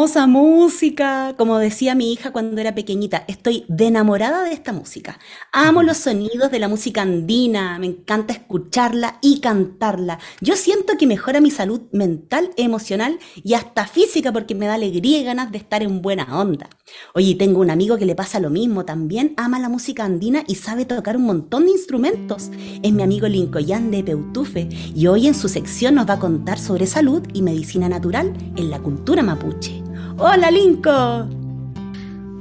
Hermosa 0.04 0.28
música. 0.28 1.34
Como 1.38 1.60
decía 1.60 1.96
mi 1.96 2.12
hija 2.12 2.34
cuando 2.34 2.60
era 2.60 2.76
pequeñita, 2.76 3.24
estoy 3.30 3.64
de 3.70 3.88
enamorada 3.88 4.44
de 4.44 4.52
esta 4.52 4.74
música. 4.74 5.18
Amo 5.54 5.82
los 5.82 5.96
sonidos 5.96 6.52
de 6.52 6.60
la 6.60 6.68
música 6.68 7.04
andina, 7.04 7.80
me 7.80 7.86
encanta 7.88 8.34
escucharla 8.34 9.18
y 9.22 9.40
cantarla. 9.40 10.20
Yo 10.42 10.58
siento 10.58 10.98
que 11.00 11.08
mejora 11.08 11.40
mi 11.40 11.52
salud 11.52 11.84
mental, 11.94 12.50
emocional 12.58 13.18
y 13.46 13.54
hasta 13.54 13.88
física 13.88 14.34
porque 14.34 14.56
me 14.56 14.66
da 14.66 14.74
alegría 14.74 15.20
y 15.20 15.24
ganas 15.24 15.54
de 15.54 15.60
estar 15.60 15.82
en 15.82 16.02
buena 16.02 16.38
onda. 16.38 16.68
Oye, 17.14 17.36
tengo 17.36 17.62
un 17.62 17.70
amigo 17.70 17.98
que 17.98 18.06
le 18.06 18.14
pasa 18.14 18.42
lo 18.42 18.50
mismo, 18.50 18.84
también 18.84 19.34
ama 19.38 19.58
la 19.58 19.70
música 19.70 20.04
andina 20.04 20.44
y 20.50 20.56
sabe 20.56 20.84
tocar 20.84 21.16
un 21.16 21.24
montón 21.24 21.64
de 21.64 21.72
instrumentos. 21.72 22.52
Es 22.82 22.92
mi 22.92 23.04
amigo 23.04 23.30
Lincoyan 23.30 23.90
de 23.90 24.04
Peutufe 24.04 24.68
y 24.94 25.08
hoy 25.08 25.28
en 25.28 25.34
su 25.34 25.48
sección 25.48 25.96
nos 25.96 26.10
va 26.10 26.16
a 26.16 26.20
contar 26.20 26.60
sobre 26.60 26.88
salud 26.88 27.24
y 27.34 27.42
medicina 27.42 27.88
natural 27.88 28.34
en 28.58 28.70
la 28.70 28.80
cultura 28.80 29.24
mapuche. 29.24 29.93
¡Hola, 30.18 30.52
Linko! 30.52 31.28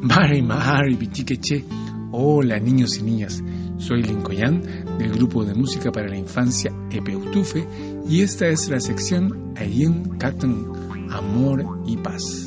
Mari 0.03 0.43
Mahari 0.43 0.95
Bichiqueche. 0.95 1.65
Hola, 2.11 2.59
niños 2.59 2.99
y 2.99 3.03
niñas. 3.03 3.43
Soy 3.79 4.03
Lincoyan 4.03 4.63
del 4.99 5.13
grupo 5.13 5.43
de 5.43 5.55
música 5.55 5.91
para 5.91 6.07
la 6.07 6.19
infancia 6.19 6.71
Epeutufe 6.91 7.67
y 8.07 8.21
esta 8.21 8.47
es 8.49 8.69
la 8.69 8.79
sección 8.79 9.55
Ayen 9.57 10.19
Katan, 10.19 10.67
Amor 11.11 11.65
y 11.87 11.97
Paz. 11.97 12.45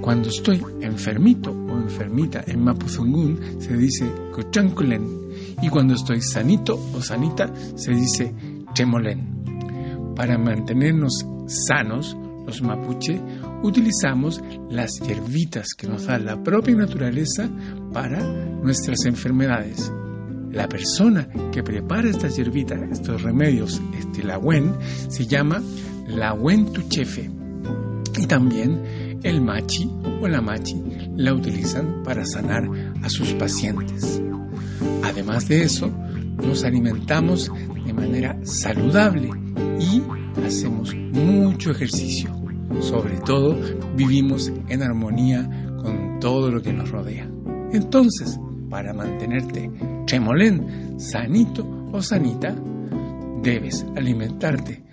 Cuando 0.00 0.28
estoy 0.28 0.62
enfermito 0.80 1.50
o 1.50 1.78
enfermita 1.78 2.44
en 2.46 2.62
Mapuzungún 2.62 3.40
se 3.58 3.76
dice 3.76 4.06
Cochanculen 4.32 5.08
y 5.60 5.68
cuando 5.68 5.94
estoy 5.94 6.20
sanito 6.22 6.78
o 6.94 7.02
sanita 7.02 7.52
se 7.74 7.90
dice 7.90 8.32
Chemolen. 8.74 10.14
Para 10.14 10.38
mantenernos 10.38 11.26
sanos, 11.46 12.16
los 12.46 12.62
mapuche 12.62 13.20
utilizamos 13.62 14.40
las 14.70 15.00
hierbitas 15.00 15.74
que 15.74 15.86
nos 15.86 16.06
da 16.06 16.18
la 16.18 16.42
propia 16.42 16.76
naturaleza 16.76 17.48
para 17.92 18.20
nuestras 18.20 19.04
enfermedades. 19.04 19.92
La 20.52 20.68
persona 20.68 21.28
que 21.52 21.62
prepara 21.62 22.10
estas 22.10 22.36
hierbitas, 22.36 22.80
estos 22.90 23.22
remedios, 23.22 23.80
este 23.98 24.24
lagüen, 24.24 24.74
se 25.08 25.26
llama 25.26 25.62
lagüen 26.08 26.72
tuchefe. 26.72 27.30
Y 28.18 28.26
también 28.26 29.20
el 29.22 29.40
machi 29.40 29.88
o 30.20 30.28
la 30.28 30.40
machi 30.40 30.82
la 31.16 31.32
utilizan 31.32 32.02
para 32.02 32.24
sanar 32.24 32.68
a 33.02 33.08
sus 33.08 33.32
pacientes. 33.34 34.20
Además 35.04 35.48
de 35.48 35.62
eso, 35.62 35.90
nos 36.36 36.64
alimentamos 36.64 37.50
de 37.84 37.92
manera 37.92 38.38
saludable 38.42 39.30
y 39.78 40.02
hacemos 40.44 40.94
mucho 40.94 41.70
ejercicio. 41.70 42.39
Sobre 42.78 43.18
todo, 43.18 43.56
vivimos 43.96 44.52
en 44.68 44.82
armonía 44.82 45.48
con 45.82 46.20
todo 46.20 46.50
lo 46.50 46.62
que 46.62 46.72
nos 46.72 46.90
rodea. 46.90 47.28
Entonces, 47.72 48.38
para 48.68 48.92
mantenerte 48.92 49.70
tremolén, 50.06 50.98
sanito 51.00 51.66
o 51.92 52.00
sanita, 52.00 52.54
debes 53.42 53.84
alimentarte 53.96 54.84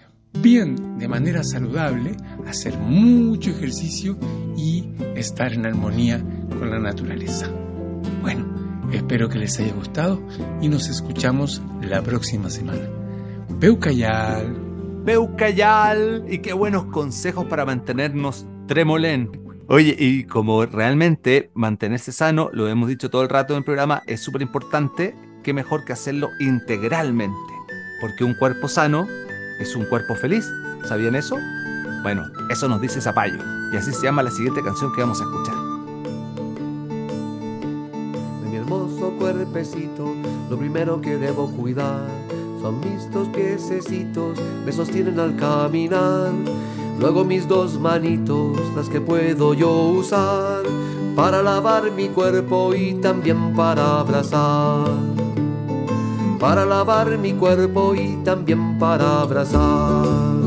bien 0.41 0.98
de 0.98 1.07
manera 1.07 1.43
saludable, 1.43 2.15
hacer 2.48 2.77
mucho 2.77 3.51
ejercicio 3.51 4.17
y 4.55 4.89
estar 5.15 5.53
en 5.53 5.65
armonía 5.65 6.24
con 6.50 6.69
la 6.69 6.79
naturaleza. 6.79 7.48
Bueno, 8.22 8.89
espero 8.91 9.29
que 9.29 9.39
les 9.39 9.60
haya 9.60 9.73
gustado 9.73 10.21
y 10.62 10.69
nos 10.69 10.89
escuchamos 10.89 11.62
la 11.82 12.01
próxima 12.01 12.49
semana. 12.49 12.89
Peucayal. 13.60 14.66
Peucayal. 15.08 16.26
Y 16.28 16.39
qué 16.39 16.52
buenos 16.52 16.84
consejos 16.88 17.46
para 17.46 17.63
mantenernos 17.63 18.46
tremolén. 18.67 19.32
Oye, 19.70 19.96
y 19.98 20.26
como 20.26 20.65
realmente 20.65 21.50
mantenerse 21.54 22.12
sano, 22.12 22.50
lo 22.52 22.67
hemos 22.67 22.89
dicho 22.89 23.10
todo 23.10 23.22
el 23.22 23.30
rato 23.30 23.54
en 23.54 23.60
el 23.60 23.63
programa, 23.63 24.04
es 24.06 24.20
súper 24.20 24.41
importante, 24.41 25.15
qué 25.43 25.54
mejor 25.54 25.86
que 25.86 25.93
hacerlo 25.93 26.28
integralmente. 26.41 27.38
Porque 28.02 28.26
un 28.26 28.34
cuerpo 28.34 28.67
sano 28.67 29.08
es 29.62 29.78
un 29.78 29.86
cuerpo 29.86 30.13
feliz. 30.15 30.46
¿Sabían 30.84 31.15
eso? 31.15 31.38
Bueno, 32.04 32.24
eso 32.50 32.67
nos 32.67 32.82
dice 32.82 33.00
Zapallo. 33.00 33.39
Y 33.72 33.78
así 33.78 33.93
se 33.93 34.04
llama 34.04 34.24
la 34.24 34.32
siguiente 34.32 34.62
canción 34.62 34.93
que 34.93 35.00
vamos 35.00 35.22
a 35.22 35.24
escuchar. 35.24 35.56
De 38.43 38.50
mi 38.50 38.58
hermoso 38.58 39.15
cuerpecito, 39.17 40.13
lo 40.50 40.58
primero 40.58 41.00
que 41.00 41.15
debo 41.15 41.50
cuidar 41.50 42.10
son 42.62 42.80
mis 42.80 43.10
dos 43.12 43.28
piececitos, 43.30 44.39
me 44.65 44.72
sostienen 44.72 45.20
al 45.20 45.36
caminar. 45.36 46.32
Luego 47.00 47.24
mis 47.24 47.48
dos 47.48 47.80
manitos, 47.80 48.58
las 48.76 48.89
que 48.89 49.00
puedo 49.00 49.54
yo 49.54 49.72
usar 49.89 50.63
para 51.15 51.41
lavar 51.41 51.91
mi 51.91 52.10
cuerpo 52.10 52.74
y 52.74 52.93
también 52.96 53.56
para 53.56 54.00
abrazar. 54.00 54.88
Para 56.39 56.65
lavar 56.65 57.17
mi 57.17 57.34
cuerpo 57.34 57.96
y 57.96 58.17
también 58.24 58.78
para 58.78 59.22
abrazar. 59.22 60.46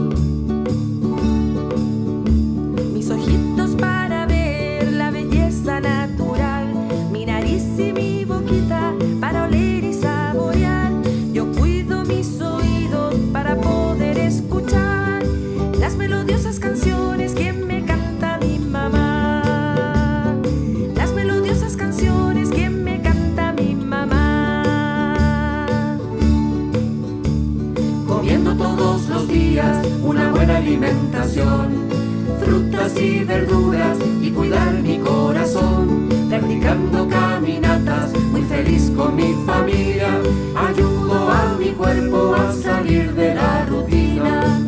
Alimentación, 30.61 31.88
frutas 32.44 32.94
y 33.01 33.25
verduras 33.25 33.96
y 34.20 34.31
cuidar 34.31 34.75
mi 34.75 34.99
corazón, 34.99 36.09
practicando 36.29 37.09
caminatas, 37.09 38.12
muy 38.31 38.42
feliz 38.42 38.92
con 38.94 39.16
mi 39.16 39.35
familia, 39.46 40.20
ayudo 40.55 41.31
a 41.31 41.57
mi 41.59 41.70
cuerpo 41.70 42.35
a 42.35 42.53
salir 42.53 43.14
de 43.14 43.35
la 43.35 43.64
rutina, 43.64 44.61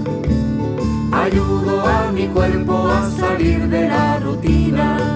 ayudo 1.13 1.87
a 1.87 2.11
mi 2.11 2.27
cuerpo 2.27 2.89
a 2.89 3.11
salir 3.11 3.69
de 3.69 3.89
la 3.89 4.19
rutina. 4.19 5.12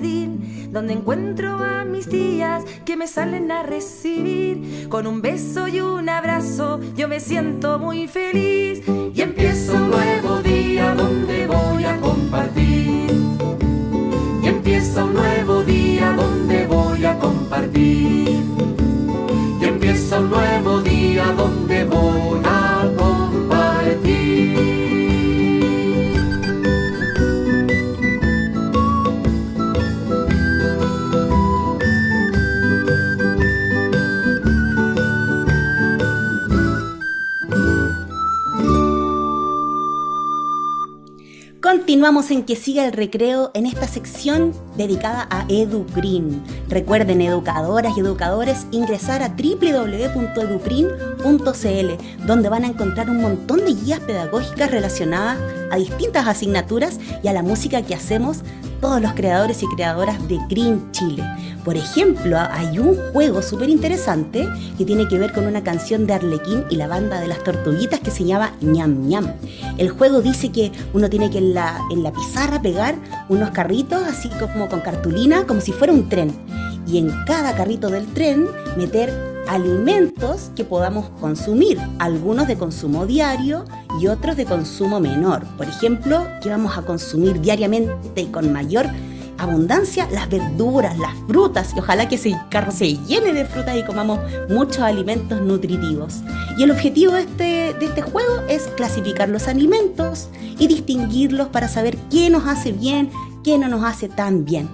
Donde 0.00 0.94
encuentro 0.94 1.58
a 1.58 1.84
mis 1.84 2.08
tías 2.08 2.64
que 2.86 2.96
me 2.96 3.06
salen 3.06 3.50
a 3.50 3.62
recibir. 3.62 4.88
Con 4.88 5.06
un 5.06 5.20
beso 5.20 5.68
y 5.68 5.80
un 5.80 6.08
abrazo 6.08 6.80
yo 6.96 7.06
me 7.06 7.20
siento 7.20 7.78
muy 7.78 8.08
feliz 8.08 8.82
y 9.14 9.20
empiezo 9.20 9.74
un 9.74 9.90
nuevo 9.90 10.40
día 10.42 10.94
donde 10.94 11.46
voy 11.46 11.84
a 11.84 11.96
compartir. 11.98 13.10
Y 14.42 14.46
empieza 14.46 15.04
un 15.04 15.14
nuevo 15.14 15.62
día 15.64 16.12
donde 16.12 16.66
voy 16.66 17.04
a 17.04 17.18
compartir. 17.18 18.40
Y 19.60 19.64
empieza 19.64 20.18
un 20.18 20.30
nuevo 20.30 20.80
día 20.80 21.24
donde 21.36 21.79
Continuamos 41.90 42.30
en 42.30 42.44
que 42.44 42.54
siga 42.54 42.86
el 42.86 42.92
recreo 42.92 43.50
en 43.52 43.66
esta 43.66 43.88
sección 43.88 44.52
dedicada 44.76 45.26
a 45.28 45.44
EduGreen. 45.48 46.40
Recuerden, 46.68 47.20
educadoras 47.20 47.96
y 47.96 48.00
educadores, 48.00 48.68
ingresar 48.70 49.24
a 49.24 49.30
www.edugreen.cl, 49.30 52.26
donde 52.28 52.48
van 52.48 52.62
a 52.62 52.68
encontrar 52.68 53.10
un 53.10 53.20
montón 53.20 53.64
de 53.64 53.74
guías 53.74 53.98
pedagógicas 53.98 54.70
relacionadas 54.70 55.36
a 55.72 55.76
distintas 55.78 56.28
asignaturas 56.28 57.00
y 57.24 57.26
a 57.26 57.32
la 57.32 57.42
música 57.42 57.82
que 57.82 57.96
hacemos 57.96 58.44
todos 58.80 59.02
los 59.02 59.12
creadores 59.14 59.60
y 59.64 59.66
creadoras 59.74 60.28
de 60.28 60.38
Green 60.48 60.92
Chile. 60.92 61.24
Por 61.64 61.76
ejemplo, 61.76 62.38
hay 62.38 62.78
un 62.78 62.96
juego 63.12 63.42
súper 63.42 63.68
interesante 63.68 64.48
que 64.78 64.84
tiene 64.84 65.08
que 65.08 65.18
ver 65.18 65.32
con 65.32 65.46
una 65.46 65.62
canción 65.62 66.06
de 66.06 66.14
Arlequín 66.14 66.64
y 66.70 66.76
la 66.76 66.86
banda 66.86 67.20
de 67.20 67.28
las 67.28 67.44
tortuguitas 67.44 68.00
que 68.00 68.10
se 68.10 68.24
llama 68.24 68.52
ñam 68.60 69.08
ñam. 69.08 69.34
El 69.76 69.90
juego 69.90 70.22
dice 70.22 70.50
que 70.50 70.72
uno 70.94 71.10
tiene 71.10 71.30
que 71.30 71.38
en 71.38 71.54
la, 71.54 71.78
en 71.90 72.02
la 72.02 72.12
pizarra 72.12 72.62
pegar 72.62 72.94
unos 73.28 73.50
carritos 73.50 74.02
así 74.02 74.30
como 74.30 74.68
con 74.68 74.80
cartulina, 74.80 75.46
como 75.46 75.60
si 75.60 75.72
fuera 75.72 75.92
un 75.92 76.08
tren. 76.08 76.32
Y 76.86 76.98
en 76.98 77.10
cada 77.26 77.54
carrito 77.54 77.90
del 77.90 78.06
tren 78.06 78.46
meter 78.76 79.12
alimentos 79.46 80.50
que 80.56 80.64
podamos 80.64 81.10
consumir, 81.20 81.78
algunos 81.98 82.46
de 82.46 82.56
consumo 82.56 83.04
diario 83.04 83.64
y 84.00 84.06
otros 84.06 84.36
de 84.36 84.44
consumo 84.44 85.00
menor. 85.00 85.44
Por 85.56 85.66
ejemplo, 85.66 86.26
que 86.42 86.48
vamos 86.48 86.78
a 86.78 86.82
consumir 86.82 87.40
diariamente 87.40 88.22
y 88.22 88.26
con 88.26 88.52
mayor 88.52 88.86
abundancia 89.42 90.08
las 90.10 90.28
verduras, 90.28 90.98
las 90.98 91.14
frutas 91.26 91.72
y 91.74 91.80
ojalá 91.80 92.08
que 92.08 92.16
ese 92.16 92.36
carro 92.50 92.72
se 92.72 92.96
llene 93.06 93.32
de 93.32 93.44
frutas 93.44 93.76
y 93.76 93.84
comamos 93.84 94.20
muchos 94.48 94.80
alimentos 94.80 95.40
nutritivos. 95.40 96.20
Y 96.56 96.64
el 96.64 96.70
objetivo 96.70 97.12
de 97.14 97.22
este, 97.22 97.74
de 97.78 97.86
este 97.86 98.02
juego 98.02 98.42
es 98.48 98.68
clasificar 98.76 99.28
los 99.28 99.48
alimentos 99.48 100.28
y 100.58 100.66
distinguirlos 100.66 101.48
para 101.48 101.68
saber 101.68 101.96
qué 102.10 102.30
nos 102.30 102.46
hace 102.46 102.72
bien, 102.72 103.10
qué 103.42 103.58
no 103.58 103.68
nos 103.68 103.84
hace 103.84 104.08
tan 104.08 104.44
bien. 104.44 104.68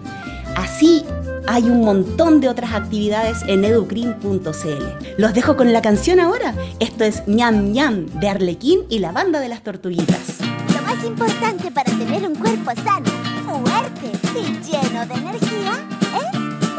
Así 0.56 1.04
hay 1.46 1.64
un 1.64 1.82
montón 1.82 2.40
de 2.40 2.48
otras 2.48 2.72
actividades 2.72 3.42
en 3.46 3.64
educrin.cl. 3.64 5.06
Los 5.18 5.34
dejo 5.34 5.56
con 5.56 5.72
la 5.72 5.82
canción 5.82 6.18
ahora. 6.18 6.54
Esto 6.80 7.04
es 7.04 7.26
ñam 7.26 7.72
ñam 7.72 8.06
de 8.20 8.28
Arlequín 8.28 8.80
y 8.88 8.98
la 8.98 9.12
banda 9.12 9.40
de 9.40 9.48
las 9.48 9.62
tortuguitas. 9.62 10.40
Lo 10.74 10.82
más 10.82 11.04
importante 11.04 11.70
para 11.70 11.90
tener 11.92 12.26
un 12.26 12.34
cuerpo 12.34 12.72
sano, 12.82 13.10
fuerte 13.46 14.12
y 14.34 14.60
lleno 14.62 15.06
de 15.06 15.14
energía 15.14 15.88
es 16.18 16.34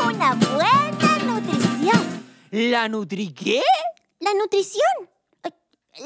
una 0.05 0.35
buena 0.35 1.17
nutrición. 1.25 2.27
¿La 2.51 2.89
Nutri 2.89 3.31
qué? 3.33 3.61
La 4.19 4.33
nutrición. 4.33 4.83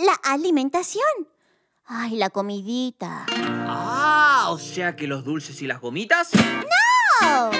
La 0.06 0.13
alimentación. 0.24 1.04
Ay, 1.86 2.15
la 2.15 2.30
comidita. 2.30 3.26
Ah, 3.67 4.47
o 4.52 4.58
sea 4.58 4.95
que 4.95 5.08
los 5.08 5.26
dulces 5.26 5.62
y 5.62 5.67
las 5.67 5.82
gomitas. 5.82 6.30
¡No! 6.34 7.52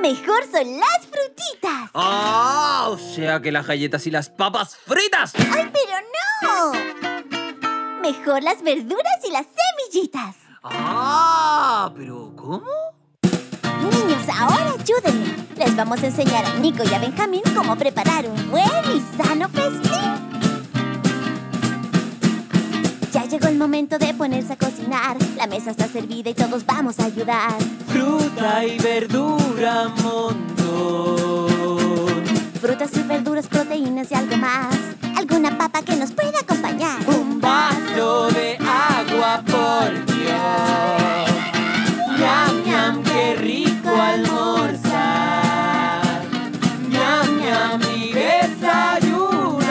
Mejor 0.00 0.44
son 0.50 0.78
las 0.78 1.00
frutitas. 1.00 1.90
Ah, 1.94 2.88
o 2.88 2.98
sea 2.98 3.40
que 3.40 3.52
las 3.52 3.66
galletas 3.66 4.06
y 4.06 4.10
las 4.10 4.30
papas 4.30 4.76
fritas. 4.76 5.32
¡Ay, 5.34 5.70
pero 5.72 5.98
no! 6.42 6.72
Mejor 8.00 8.42
las 8.42 8.62
verduras 8.62 9.18
y 9.24 9.30
las 9.30 9.46
semillitas. 9.46 10.41
Ah, 10.64 11.90
pero 11.96 12.32
¿cómo? 12.36 12.62
Niños, 13.82 14.22
ahora 14.38 14.74
ayúdenme. 14.78 15.34
Les 15.56 15.74
vamos 15.74 16.00
a 16.02 16.06
enseñar 16.06 16.44
a 16.44 16.54
Nico 16.54 16.84
y 16.88 16.94
a 16.94 17.00
Benjamín 17.00 17.42
cómo 17.54 17.74
preparar 17.76 18.26
un 18.26 18.50
buen 18.50 18.66
y 18.94 19.02
sano 19.16 19.48
festín. 19.48 19.90
Ya 23.12 23.24
llegó 23.26 23.48
el 23.48 23.58
momento 23.58 23.98
de 23.98 24.14
ponerse 24.14 24.52
a 24.52 24.56
cocinar. 24.56 25.16
La 25.36 25.48
mesa 25.48 25.72
está 25.72 25.88
servida 25.88 26.30
y 26.30 26.34
todos 26.34 26.64
vamos 26.64 27.00
a 27.00 27.06
ayudar. 27.06 27.54
Fruta 27.88 28.64
y 28.64 28.78
verdura, 28.78 29.88
montón. 30.02 31.48
Frutas 32.60 32.90
y 32.96 33.02
verduras, 33.02 33.48
proteínas 33.48 34.12
y 34.12 34.14
algo 34.14 34.36
más. 34.36 34.76
Alguna 35.16 35.58
papa 35.58 35.82
que 35.82 35.96
nos 35.96 36.12
pueda 36.12 36.38
acompañar. 36.40 37.00
Un 37.08 37.40
vaso 37.40 38.28
de 38.30 38.56
agua, 38.58 38.91
por 39.40 40.04
Dios. 40.06 41.28
Ñam, 42.18 42.64
ñam, 42.66 43.02
qué 43.02 43.34
rico 43.36 43.90
almorzar. 43.90 44.82
Ñam, 46.90 47.38
ñam, 47.40 47.80
y 47.96 48.12
desayunar. 48.12 49.64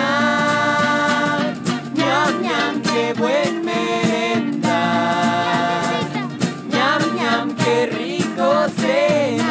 Ñam, 1.94 2.42
ñam, 2.42 2.82
qué 2.82 3.14
buen 3.14 3.64
merendar. 3.64 4.72
Ñam, 6.70 7.16
ñam, 7.16 7.56
qué 7.56 7.86
rico 7.86 8.66
cenar. 8.78 9.46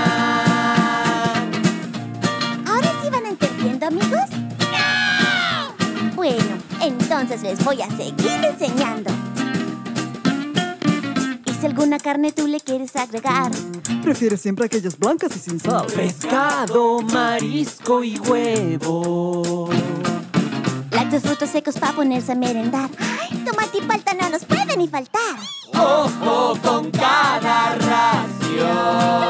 ¿Ahora 2.67 2.93
sí 3.01 3.11
van 3.11 3.27
entendiendo, 3.27 3.87
amigos? 3.87 4.29
Bueno, 6.17 6.59
entonces 6.83 7.43
les 7.43 7.65
voy 7.65 7.81
a 7.81 7.89
seguir 7.91 8.45
enseñando. 8.45 9.11
Si 11.61 11.67
alguna 11.67 11.99
carne 11.99 12.33
tú 12.33 12.47
le 12.47 12.59
quieres 12.61 12.97
agregar, 12.97 13.51
Prefiere 14.03 14.37
siempre 14.39 14.65
aquellas 14.67 14.99
blancas 14.99 15.37
y 15.37 15.39
sin 15.39 15.61
sal. 15.61 15.87
Pescado, 15.95 17.03
marisco 17.03 18.03
y 18.03 18.19
huevo. 18.19 19.69
lácteos, 20.91 21.23
frutos 21.23 21.51
secos 21.51 21.77
para 21.79 21.93
ponerse 21.93 22.33
a 22.33 22.35
merendar. 22.35 22.89
¡Ay, 22.99 23.45
tomate 23.45 23.79
y 23.79 23.83
palta 23.83 24.15
no 24.15 24.31
nos 24.31 24.45
pueden 24.45 24.79
ni 24.79 24.89
faltar! 24.89 25.39
Ojo 25.75 26.57
con 26.63 26.91
cada 26.91 27.75
ración. 27.75 29.30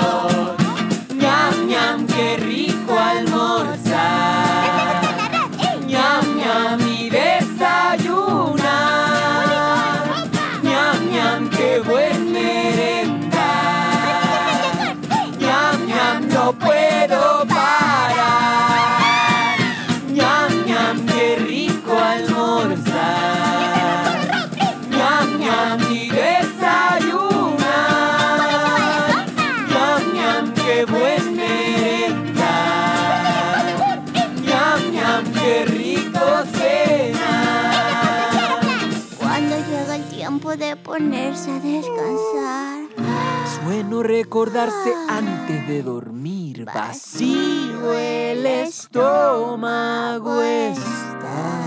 Recordarse 44.11 44.93
antes 45.09 45.69
de 45.69 45.85
dormir. 45.85 46.65
Vacío 46.65 47.93
el 47.93 48.45
estómago 48.45 50.43
está. 50.43 51.60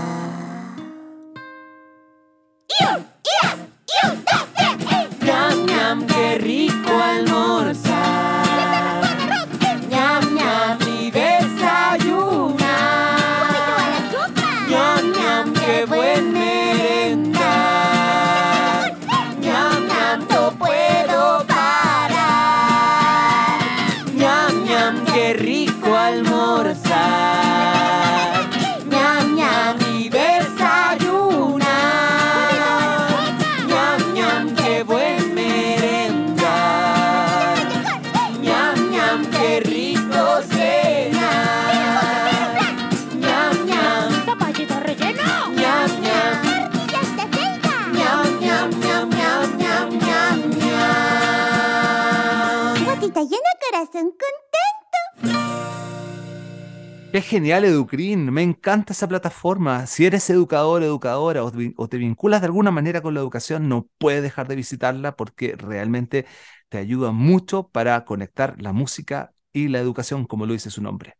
Qué 57.14 57.22
genial 57.22 57.64
Educrin, 57.64 58.32
me 58.32 58.42
encanta 58.42 58.92
esa 58.92 59.06
plataforma. 59.06 59.86
Si 59.86 60.04
eres 60.04 60.28
educador, 60.30 60.82
educadora 60.82 61.44
o, 61.44 61.88
te 61.88 61.96
vinculas 61.96 62.40
de 62.40 62.46
alguna 62.46 62.72
manera 62.72 63.02
con 63.02 63.14
la 63.14 63.20
educación, 63.20 63.68
no 63.68 63.88
puedes 63.98 64.20
dejar 64.20 64.48
de 64.48 64.56
visitarla 64.56 65.14
porque 65.14 65.54
realmente 65.56 66.26
te 66.68 66.78
ayuda 66.78 67.12
mucho 67.12 67.68
para 67.68 68.04
conectar 68.04 68.60
la 68.60 68.72
música 68.72 69.32
y 69.52 69.68
la 69.68 69.78
educación, 69.78 70.24
como 70.24 70.44
lo 70.44 70.54
dice 70.54 70.70
su 70.70 70.82
nombre. 70.82 71.14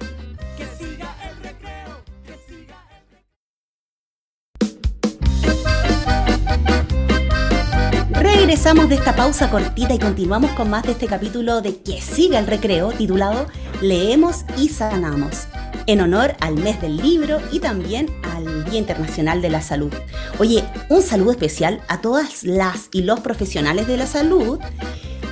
Regresamos 8.41 8.89
de 8.89 8.95
esta 8.95 9.15
pausa 9.15 9.51
cortita 9.51 9.93
y 9.93 9.99
continuamos 9.99 10.49
con 10.53 10.67
más 10.67 10.81
de 10.81 10.93
este 10.93 11.05
capítulo 11.05 11.61
de 11.61 11.77
Que 11.77 12.01
siga 12.01 12.39
el 12.39 12.47
recreo 12.47 12.89
titulado 12.91 13.45
Leemos 13.83 14.45
y 14.57 14.69
sanamos, 14.69 15.45
en 15.85 16.01
honor 16.01 16.33
al 16.39 16.55
mes 16.55 16.81
del 16.81 16.97
libro 16.97 17.39
y 17.51 17.59
también 17.59 18.09
al 18.23 18.65
Día 18.65 18.79
Internacional 18.79 19.43
de 19.43 19.51
la 19.51 19.61
Salud. 19.61 19.93
Oye, 20.39 20.63
un 20.89 21.03
saludo 21.03 21.29
especial 21.29 21.83
a 21.87 22.01
todas 22.01 22.43
las 22.43 22.89
y 22.91 23.03
los 23.03 23.19
profesionales 23.19 23.85
de 23.85 23.97
la 23.97 24.07
salud, 24.07 24.59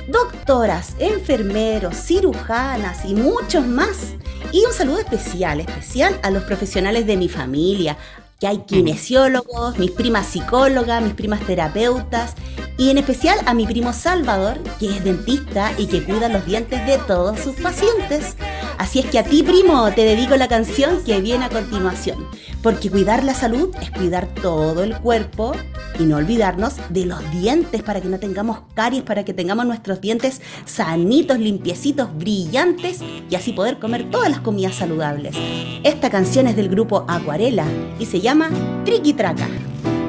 doctoras, 0.06 0.94
enfermeros, 1.00 1.96
cirujanas 1.96 3.04
y 3.04 3.14
muchos 3.14 3.66
más. 3.66 4.14
Y 4.52 4.64
un 4.64 4.72
saludo 4.72 5.00
especial, 5.00 5.58
especial 5.58 6.16
a 6.22 6.30
los 6.30 6.44
profesionales 6.44 7.08
de 7.08 7.16
mi 7.16 7.28
familia, 7.28 7.96
que 8.40 8.46
hay 8.46 8.58
kinesiólogos, 8.58 9.78
mis 9.78 9.90
primas 9.90 10.26
psicólogas, 10.26 11.02
mis 11.02 11.12
primas 11.12 11.40
terapeutas 11.40 12.34
y 12.78 12.88
en 12.88 12.96
especial 12.96 13.38
a 13.44 13.52
mi 13.52 13.66
primo 13.66 13.92
Salvador, 13.92 14.58
que 14.78 14.86
es 14.86 15.04
dentista 15.04 15.72
y 15.76 15.86
que 15.86 16.02
cuida 16.02 16.30
los 16.30 16.46
dientes 16.46 16.84
de 16.86 16.96
todos 17.06 17.38
sus 17.38 17.54
pacientes. 17.56 18.36
Así 18.80 19.00
es 19.00 19.04
que 19.04 19.18
a 19.18 19.24
ti, 19.24 19.42
primo, 19.42 19.90
te 19.92 20.04
dedico 20.04 20.36
la 20.36 20.48
canción 20.48 21.04
que 21.04 21.20
viene 21.20 21.44
a 21.44 21.50
continuación, 21.50 22.26
porque 22.62 22.88
cuidar 22.88 23.24
la 23.24 23.34
salud 23.34 23.68
es 23.82 23.90
cuidar 23.90 24.26
todo 24.28 24.82
el 24.82 24.96
cuerpo 24.96 25.52
y 25.98 26.04
no 26.04 26.16
olvidarnos 26.16 26.76
de 26.88 27.04
los 27.04 27.18
dientes 27.30 27.82
para 27.82 28.00
que 28.00 28.08
no 28.08 28.18
tengamos 28.18 28.60
caries, 28.72 29.02
para 29.02 29.22
que 29.22 29.34
tengamos 29.34 29.66
nuestros 29.66 30.00
dientes 30.00 30.40
sanitos, 30.64 31.38
limpiecitos, 31.38 32.08
brillantes 32.16 33.00
y 33.28 33.34
así 33.34 33.52
poder 33.52 33.78
comer 33.78 34.08
todas 34.08 34.30
las 34.30 34.40
comidas 34.40 34.76
saludables. 34.76 35.36
Esta 35.84 36.08
canción 36.08 36.46
es 36.46 36.56
del 36.56 36.70
grupo 36.70 37.04
Acuarela 37.06 37.66
y 37.98 38.06
se 38.06 38.22
llama 38.22 38.48
Triqui 38.86 39.12
Traca. 39.12 39.46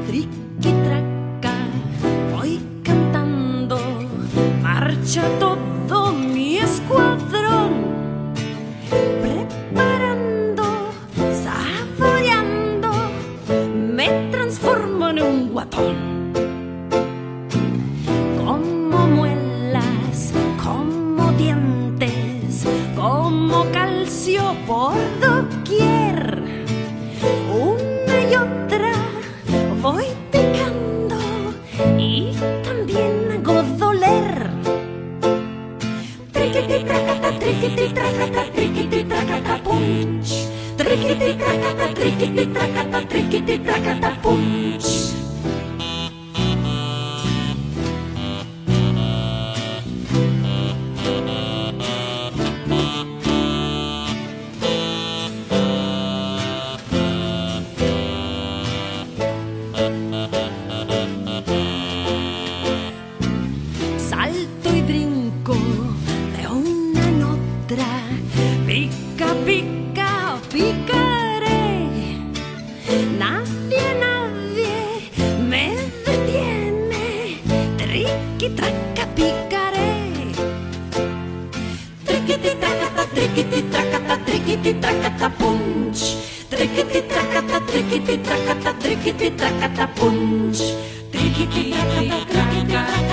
Triqui-traca, 0.08 1.52
voy 2.34 2.62
cantando, 2.86 3.78
marcha 4.62 5.24
todo 5.38 6.14
mi 6.14 6.56
escuadrón, 6.60 7.31
Como 18.38 19.08
muelas, 19.08 20.34
como 20.62 21.32
dientes, 21.34 22.66
como 22.96 23.66
calcio 23.72 24.54
por 24.68 24.96
doquier. 25.22 26.44
Una 27.50 28.22
y 28.30 28.36
otra 28.36 28.92
voy 29.82 30.06
picando 30.32 31.18
y 31.98 32.34
también 32.64 33.32
hago 33.32 33.64
doler. 33.78 34.50
Triquiti 36.34 36.84
tracata, 36.84 37.40
triquiti 37.40 37.94
tracata, 37.94 38.44
triquiti 38.54 39.04
tracata, 39.06 39.64
punch. 39.64 40.48
Triquiti 40.76 41.34
tracata, 41.36 41.94
triquiti 41.94 42.46
tracata, 42.48 43.08
triquiti 43.08 43.58
tracata, 43.60 44.22
punch. 44.22 45.21
Triquiti, 82.32 82.58
tracata, 82.60 83.06
triquiti, 83.14 83.70
tracata, 83.70 84.18
triquiti, 84.24 84.80
tracata, 84.80 85.30
punch. 85.32 86.16
Triquiti, 86.48 87.06
tracata, 87.06 87.60
triquiti, 87.60 88.22
tracata, 88.22 88.74
triquiti, 88.80 89.36
tracata, 89.36 89.88
punch. 89.88 90.60
Triquiti, 91.12 91.72
tracata, 91.72 92.26
tracata, 92.32 92.72
triquiti, 92.72 93.11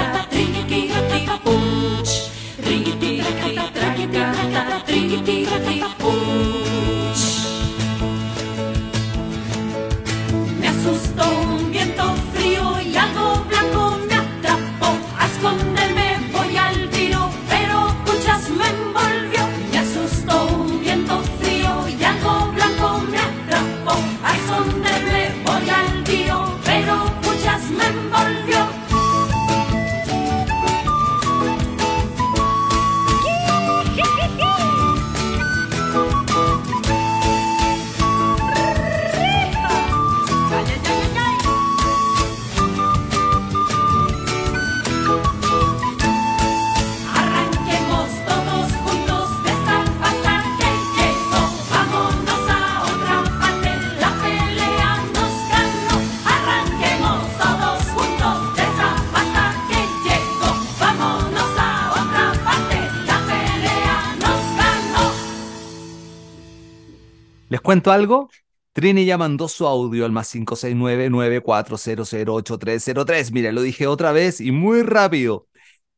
cuento 67.69 67.93
algo? 67.93 68.31
Trini 68.73 69.05
ya 69.05 69.19
mandó 69.19 69.47
su 69.47 69.67
audio 69.67 70.07
al 70.07 70.13
más 70.13 70.35
569-94008303. 70.35 73.31
Mira, 73.31 73.53
lo 73.53 73.61
dije 73.61 73.87
otra 73.87 74.11
vez 74.11 74.41
y 74.41 74.53
muy 74.53 74.81
rápido. 74.81 75.49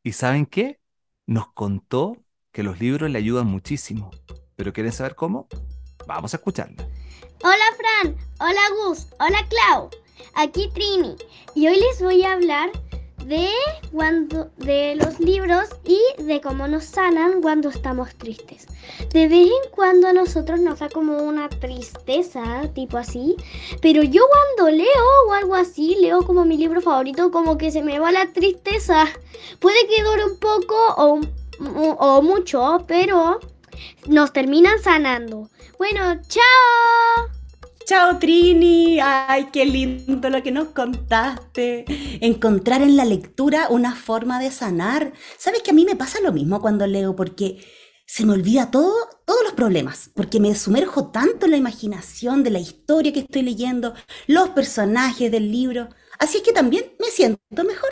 ¿Y 0.03 0.11
saben 0.11 0.45
qué? 0.45 0.81
Nos 1.27 1.53
contó 1.53 2.17
que 2.51 2.61
los 2.61 2.81
libros 2.81 3.09
le 3.09 3.19
ayudan 3.19 3.47
muchísimo. 3.47 4.11
¿Pero 4.57 4.73
quieren 4.73 4.91
saber 4.91 5.15
cómo? 5.15 5.47
Vamos 6.05 6.33
a 6.33 6.37
escucharla. 6.37 6.85
Hola 7.41 7.63
Fran, 7.77 8.17
hola 8.41 8.63
Gus, 8.83 9.07
hola 9.21 9.47
Clau, 9.47 9.89
aquí 10.33 10.69
Trini 10.73 11.15
y 11.55 11.69
hoy 11.69 11.79
les 11.79 12.01
voy 12.01 12.21
a 12.23 12.33
hablar 12.33 12.69
de 13.25 13.47
cuando 13.91 14.49
de 14.57 14.95
los 14.95 15.19
libros 15.19 15.69
y 15.85 15.99
de 16.23 16.41
cómo 16.41 16.67
nos 16.67 16.85
sanan 16.85 17.41
cuando 17.41 17.69
estamos 17.69 18.13
tristes. 18.15 18.67
De 19.13 19.27
vez 19.27 19.47
en 19.47 19.71
cuando 19.71 20.07
a 20.07 20.13
nosotros 20.13 20.59
nos 20.59 20.79
da 20.79 20.89
como 20.89 21.17
una 21.17 21.47
tristeza, 21.49 22.63
tipo 22.73 22.97
así, 22.97 23.35
pero 23.81 24.03
yo 24.03 24.23
cuando 24.57 24.75
leo 24.75 25.05
o 25.27 25.33
algo 25.33 25.55
así, 25.55 25.95
leo 25.99 26.25
como 26.25 26.45
mi 26.45 26.57
libro 26.57 26.81
favorito, 26.81 27.31
como 27.31 27.57
que 27.57 27.71
se 27.71 27.83
me 27.83 27.99
va 27.99 28.11
la 28.11 28.31
tristeza. 28.33 29.05
Puede 29.59 29.87
que 29.87 30.03
dure 30.03 30.25
un 30.25 30.39
poco 30.39 30.75
o, 30.97 31.19
o- 31.99 32.21
mucho, 32.21 32.83
pero 32.87 33.39
nos 34.07 34.33
terminan 34.33 34.79
sanando. 34.79 35.49
Bueno, 35.77 36.19
chao. 36.27 37.40
Chao 37.91 38.19
Trini, 38.19 39.01
ay, 39.01 39.49
qué 39.51 39.65
lindo 39.65 40.29
lo 40.29 40.41
que 40.41 40.53
nos 40.53 40.69
contaste. 40.69 41.83
Encontrar 42.25 42.81
en 42.81 42.95
la 42.95 43.03
lectura 43.03 43.67
una 43.69 43.97
forma 43.97 44.39
de 44.39 44.49
sanar. 44.49 45.11
Sabes 45.37 45.61
que 45.61 45.71
a 45.71 45.73
mí 45.73 45.83
me 45.83 45.97
pasa 45.97 46.21
lo 46.21 46.31
mismo 46.31 46.61
cuando 46.61 46.87
leo 46.87 47.17
porque 47.17 47.61
se 48.05 48.25
me 48.25 48.31
olvida 48.31 48.71
todo, 48.71 48.93
todos 49.25 49.43
los 49.43 49.51
problemas, 49.51 50.09
porque 50.15 50.39
me 50.39 50.55
sumerjo 50.55 51.11
tanto 51.11 51.47
en 51.47 51.51
la 51.51 51.57
imaginación 51.57 52.45
de 52.45 52.51
la 52.51 52.59
historia 52.59 53.11
que 53.11 53.19
estoy 53.19 53.41
leyendo, 53.41 53.93
los 54.25 54.51
personajes 54.51 55.29
del 55.29 55.51
libro. 55.51 55.89
Así 56.17 56.37
es 56.37 56.43
que 56.43 56.53
también 56.53 56.93
me 56.97 57.07
siento 57.07 57.65
mejor. 57.65 57.89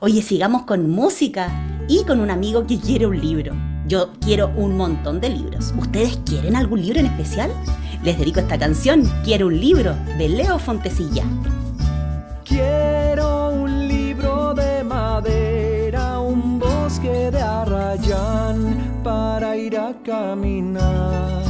Oye, 0.00 0.20
sigamos 0.20 0.64
con 0.64 0.90
música 0.90 1.48
y 1.88 2.02
con 2.02 2.18
un 2.18 2.32
amigo 2.32 2.66
que 2.66 2.80
quiere 2.80 3.06
un 3.06 3.20
libro. 3.20 3.77
Yo 3.88 4.10
quiero 4.20 4.52
un 4.54 4.76
montón 4.76 5.18
de 5.18 5.30
libros. 5.30 5.72
¿Ustedes 5.78 6.18
quieren 6.26 6.56
algún 6.56 6.82
libro 6.82 7.00
en 7.00 7.06
especial? 7.06 7.50
Les 8.02 8.18
dedico 8.18 8.38
esta 8.38 8.58
canción, 8.58 9.02
Quiero 9.24 9.46
un 9.46 9.58
libro, 9.58 9.96
de 10.18 10.28
Leo 10.28 10.58
Fontecilla. 10.58 11.24
Quiero 12.44 13.48
un 13.48 13.88
libro 13.88 14.52
de 14.52 14.84
madera, 14.84 16.18
un 16.20 16.58
bosque 16.58 17.30
de 17.30 17.40
arrayán 17.40 19.00
para 19.02 19.56
ir 19.56 19.78
a 19.78 19.94
caminar. 20.04 21.42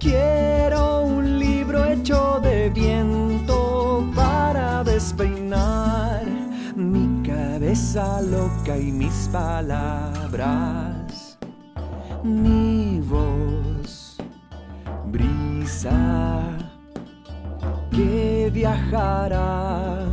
Quiero 0.00 1.02
un 1.02 1.38
libro 1.38 1.84
hecho 1.84 2.40
de 2.42 2.70
viento 2.70 4.04
para 4.16 4.82
despeinar 4.82 6.24
mi 6.74 7.11
cabeza 7.62 8.20
loca 8.22 8.76
y 8.76 8.90
mis 8.90 9.28
palabras, 9.32 10.42
mi 12.24 13.00
voz 13.02 14.16
brisa 15.06 16.58
que 17.92 18.50
viajará 18.52 20.08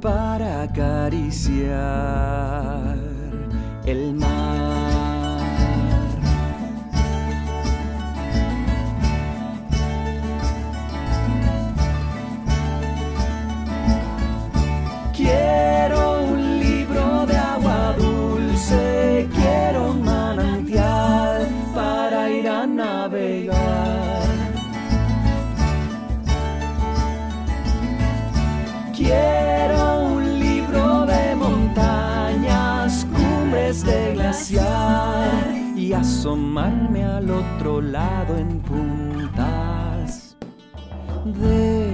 para 0.00 0.62
acariciar 0.62 1.76
el 3.84 4.14
mar. 4.14 4.96
Quiero 15.12 15.85
asomarme 36.26 37.04
al 37.04 37.30
otro 37.30 37.80
lado 37.80 38.36
en 38.36 38.60
puntas 38.60 40.36
de 41.24 41.85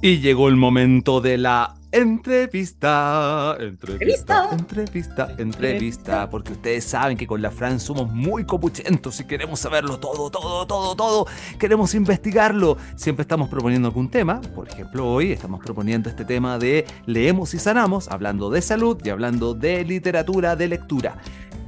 Y 0.00 0.20
llegó 0.20 0.48
el 0.48 0.54
momento 0.54 1.20
de 1.20 1.38
la 1.38 1.74
entrevista. 1.90 3.56
Entrevista, 3.58 4.48
Entrevista. 4.48 4.48
entrevista, 4.52 5.34
entrevista. 5.38 6.30
Porque 6.30 6.52
ustedes 6.52 6.84
saben 6.84 7.16
que 7.16 7.26
con 7.26 7.42
la 7.42 7.50
Fran 7.50 7.80
somos 7.80 8.08
muy 8.08 8.44
copuchentos 8.44 9.18
y 9.18 9.24
queremos 9.24 9.58
saberlo 9.58 9.98
todo, 9.98 10.30
todo, 10.30 10.64
todo, 10.68 10.94
todo. 10.94 11.26
Queremos 11.58 11.96
investigarlo. 11.96 12.76
Siempre 12.94 13.22
estamos 13.22 13.48
proponiendo 13.48 13.88
algún 13.88 14.08
tema. 14.08 14.40
Por 14.54 14.68
ejemplo, 14.68 15.04
hoy 15.04 15.32
estamos 15.32 15.58
proponiendo 15.64 16.08
este 16.08 16.24
tema 16.24 16.60
de 16.60 16.86
leemos 17.06 17.52
y 17.54 17.58
sanamos, 17.58 18.06
hablando 18.06 18.50
de 18.50 18.62
salud 18.62 18.98
y 19.04 19.08
hablando 19.08 19.52
de 19.54 19.84
literatura, 19.84 20.54
de 20.54 20.68
lectura. 20.68 21.16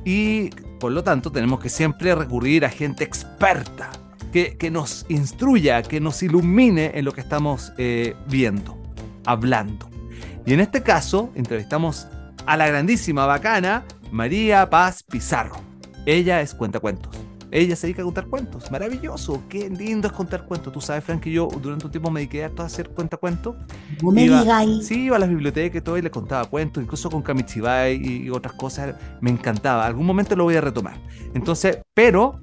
Y 0.05 0.51
por 0.78 0.93
lo 0.93 1.03
tanto 1.03 1.33
tenemos 1.33 1.59
que 1.59 1.68
siempre 1.68 2.14
recurrir 2.14 2.64
a 2.64 2.68
gente 2.70 3.03
experta 3.03 3.91
que, 4.33 4.57
que 4.57 4.70
nos 4.70 5.07
instruya, 5.09 5.83
que 5.83 6.01
nos 6.01 6.22
ilumine 6.22 6.93
en 6.95 7.05
lo 7.05 7.12
que 7.12 7.20
estamos 7.20 7.72
eh, 7.78 8.14
viendo, 8.28 8.76
hablando. 9.26 9.89
Y 10.47 10.53
en 10.55 10.61
este 10.61 10.83
caso 10.83 11.31
entrevistamos 11.35 12.07
a 12.47 12.57
la 12.57 12.66
grandísima 12.66 13.26
bacana 13.26 13.85
María 14.11 14.68
Paz 14.70 15.03
Pizarro. 15.03 15.57
Ella 16.07 16.41
es 16.41 16.55
cuentacuentos. 16.55 17.14
Ella 17.53 17.74
se 17.74 17.89
dedica 17.89 18.03
a 18.03 18.05
contar 18.05 18.26
cuentos. 18.26 18.70
Maravilloso. 18.70 19.43
Qué 19.49 19.68
lindo 19.68 20.07
es 20.07 20.12
contar 20.14 20.47
cuentos. 20.47 20.72
Tú 20.72 20.81
sabes, 20.81 21.03
Frank, 21.03 21.20
que 21.20 21.33
yo 21.33 21.49
durante 21.61 21.85
un 21.87 21.91
tiempo 21.91 22.09
me 22.11 22.20
dediqué 22.20 22.45
a 22.45 22.51
hacer 22.59 22.91
cuentacuentos. 22.91 23.57
No 24.01 24.12
me 24.12 24.24
Iba- 24.24 24.41
digáis. 24.43 24.87
Sí, 24.87 25.07
iba 25.07 25.16
a 25.16 25.18
las 25.18 25.28
bibliotecas 25.28 25.81
y 25.81 25.85
todo 25.85 25.99
y 25.99 26.03
le 26.03 26.11
contaba 26.12 26.45
cuentos, 26.45 26.81
incluso 26.83 27.11
con 27.11 27.22
Kamichibai 27.22 27.97
y, 27.97 28.22
y 28.26 28.31
otras 28.31 28.55
cosas. 28.55 28.95
Me 29.20 29.31
encantaba. 29.31 29.85
Algún 29.85 30.07
momento 30.07 30.37
lo 30.37 30.45
voy 30.45 30.55
a 30.55 30.61
retomar. 30.61 30.97
Entonces, 31.35 31.78
pero 31.93 32.39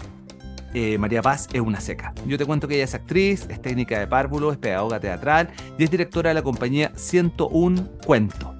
eh, 0.79 0.95
María 0.99 1.23
Paz 1.23 1.49
es 1.53 1.59
una 1.59 1.81
seca. 1.81 2.13
Yo 2.27 2.37
te 2.37 2.45
cuento 2.45 2.67
que 2.67 2.75
ella 2.75 2.83
es 2.83 2.93
actriz, 2.93 3.47
es 3.49 3.59
técnica 3.59 3.97
de 3.97 4.05
párvulo, 4.05 4.51
es 4.51 4.59
pedagoga 4.59 4.99
teatral 4.99 5.49
y 5.75 5.83
es 5.83 5.89
directora 5.89 6.29
de 6.29 6.35
la 6.35 6.43
compañía 6.43 6.91
101 6.95 7.97
Cuento. 8.05 8.53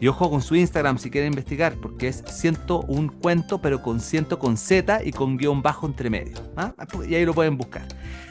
Y 0.00 0.08
ojo 0.08 0.28
con 0.28 0.42
su 0.42 0.56
Instagram 0.56 0.98
si 0.98 1.10
quieren 1.10 1.28
investigar, 1.28 1.74
porque 1.80 2.08
es 2.08 2.24
101 2.26 3.12
Cuento, 3.22 3.60
pero 3.60 3.82
con 3.82 4.00
ciento 4.00 4.40
con 4.40 4.56
Z 4.56 5.04
y 5.04 5.12
con 5.12 5.36
guion 5.36 5.62
bajo 5.62 5.86
entre 5.86 6.10
medio. 6.10 6.38
¿ah? 6.56 6.74
Y 7.08 7.14
ahí 7.14 7.24
lo 7.24 7.34
pueden 7.34 7.56
buscar. 7.56 7.86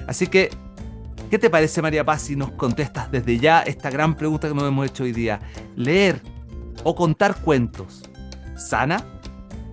Así 0.06 0.28
que, 0.28 0.50
¿qué 1.32 1.40
te 1.40 1.50
parece, 1.50 1.82
María 1.82 2.04
Paz, 2.04 2.24
si 2.24 2.36
nos 2.36 2.52
contestas 2.52 3.10
desde 3.10 3.40
ya 3.40 3.62
esta 3.62 3.90
gran 3.90 4.16
pregunta 4.16 4.50
que 4.50 4.54
nos 4.54 4.66
hemos 4.66 4.86
hecho 4.86 5.06
hoy 5.06 5.14
día? 5.14 5.40
¿Leer 5.78 6.22
o 6.84 6.94
contar 6.94 7.40
cuentos 7.40 8.04
sana? 8.58 9.02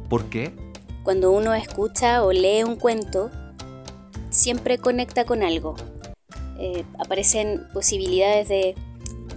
¿Por 0.08 0.26
qué? 0.26 0.54
Cuando 1.02 1.32
uno 1.32 1.52
escucha 1.52 2.22
o 2.22 2.30
lee 2.30 2.62
un 2.62 2.76
cuento, 2.76 3.32
siempre 4.36 4.78
conecta 4.78 5.24
con 5.24 5.42
algo. 5.42 5.74
Eh, 6.58 6.84
aparecen 6.98 7.66
posibilidades 7.72 8.48
de, 8.48 8.74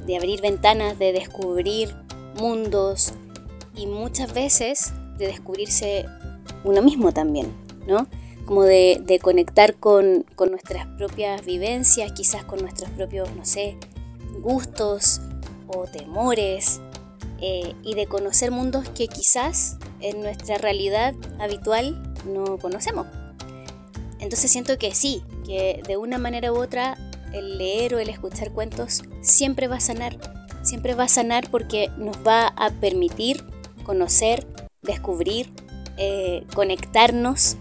de 0.06 0.18
abrir 0.18 0.42
ventanas, 0.42 1.00
de 1.00 1.14
descubrir 1.14 1.96
mundos 2.38 3.14
y 3.76 3.88
muchas 3.88 4.34
veces 4.34 4.94
de 5.18 5.28
descubrirse 5.28 6.06
uno 6.64 6.82
mismo 6.82 7.12
también, 7.12 7.54
¿no? 7.88 8.08
Como 8.46 8.64
de, 8.64 9.02
de 9.06 9.20
conectar 9.20 9.76
con, 9.76 10.26
con 10.36 10.50
nuestras 10.50 10.86
propias 10.98 11.46
vivencias, 11.46 12.12
quizás 12.14 12.44
con 12.44 12.60
nuestros 12.60 12.90
propios, 12.92 13.30
no 13.36 13.46
sé, 13.46 13.78
gustos 14.42 15.22
o 15.68 15.86
temores, 15.86 16.82
eh, 17.42 17.74
y 17.84 17.94
de 17.94 18.06
conocer 18.06 18.52
mundos 18.52 18.90
que 18.90 19.08
quizás 19.08 19.78
en 20.02 20.22
nuestra 20.22 20.58
realidad 20.58 21.14
habitual 21.40 22.14
no 22.26 22.58
conocemos. 22.58 23.08
Entonces 24.20 24.52
siento 24.52 24.78
que 24.78 24.94
sí, 24.94 25.24
que 25.46 25.82
de 25.88 25.98
una 25.98 26.18
manera 26.18 26.52
u 26.52 26.58
otra 26.58 26.98
el 27.34 27.58
leer 27.58 27.96
o 27.96 28.00
el 28.00 28.10
escuchar 28.10 28.52
cuentos 28.52 29.04
siempre 29.22 29.68
va 29.68 29.78
a 29.78 29.80
sanar, 29.80 30.18
siempre 30.62 30.94
va 30.94 31.06
a 31.06 31.08
sanar 31.10 31.50
porque 31.50 31.90
nos 31.98 32.18
va 32.26 32.48
a 32.48 32.70
permitir 32.72 33.44
conocer, 33.84 34.48
descubrir, 34.82 35.52
eh, 35.98 36.46
conectarnos 36.54 37.58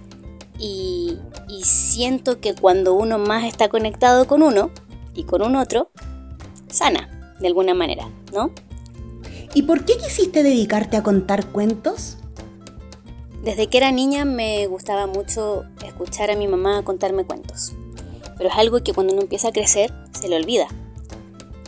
y, 0.59 1.19
y 1.49 1.65
siento 1.65 2.41
que 2.41 2.55
cuando 2.55 2.95
uno 2.95 3.19
más 3.19 3.45
está 3.45 3.69
conectado 3.69 4.27
con 4.27 4.43
uno 4.43 4.71
y 5.15 5.25
con 5.25 5.43
un 5.43 5.57
otro, 5.57 5.91
sana 6.69 7.35
de 7.41 7.47
alguna 7.47 7.75
manera, 7.75 8.09
¿no? 8.33 8.51
¿Y 9.55 9.63
por 9.63 9.85
qué 9.85 9.97
quisiste 9.97 10.43
dedicarte 10.43 10.97
a 10.97 11.03
contar 11.03 11.47
cuentos? 11.47 12.19
Desde 13.43 13.69
que 13.69 13.79
era 13.79 13.93
niña 13.93 14.25
me 14.25 14.67
gustaba 14.67 15.07
mucho 15.07 15.65
escuchar 15.87 16.31
a 16.31 16.37
mi 16.37 16.49
mamá 16.49 16.85
contarme 16.85 17.25
cuentos, 17.25 17.73
pero 18.37 18.51
es 18.51 18.57
algo 18.57 18.83
que 18.83 18.93
cuando 18.93 19.13
uno 19.13 19.23
empieza 19.23 19.49
a 19.49 19.53
crecer 19.53 19.93
se 20.13 20.29
le 20.29 20.37
olvida. 20.37 20.67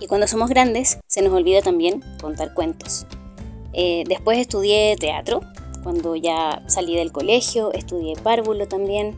Y 0.00 0.06
cuando 0.06 0.26
somos 0.26 0.48
grandes 0.48 0.98
se 1.06 1.22
nos 1.22 1.32
olvida 1.32 1.62
también 1.62 2.02
contar 2.20 2.54
cuentos. 2.54 3.06
Eh, 3.72 4.04
después 4.08 4.38
estudié 4.38 4.96
teatro, 4.98 5.42
cuando 5.82 6.16
ya 6.16 6.62
salí 6.66 6.96
del 6.96 7.12
colegio, 7.12 7.72
estudié 7.72 8.14
párvulo 8.16 8.66
también. 8.66 9.14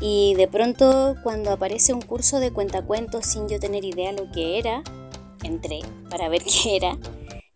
Y 0.00 0.34
de 0.34 0.48
pronto 0.48 1.14
cuando 1.22 1.52
aparece 1.52 1.92
un 1.92 2.00
curso 2.00 2.40
de 2.40 2.52
cuentacuentos 2.52 3.26
sin 3.26 3.48
yo 3.48 3.60
tener 3.60 3.84
idea 3.84 4.12
lo 4.12 4.30
que 4.32 4.58
era, 4.58 4.82
entré 5.44 5.80
para 6.08 6.28
ver 6.28 6.42
qué 6.62 6.76
era. 6.76 6.98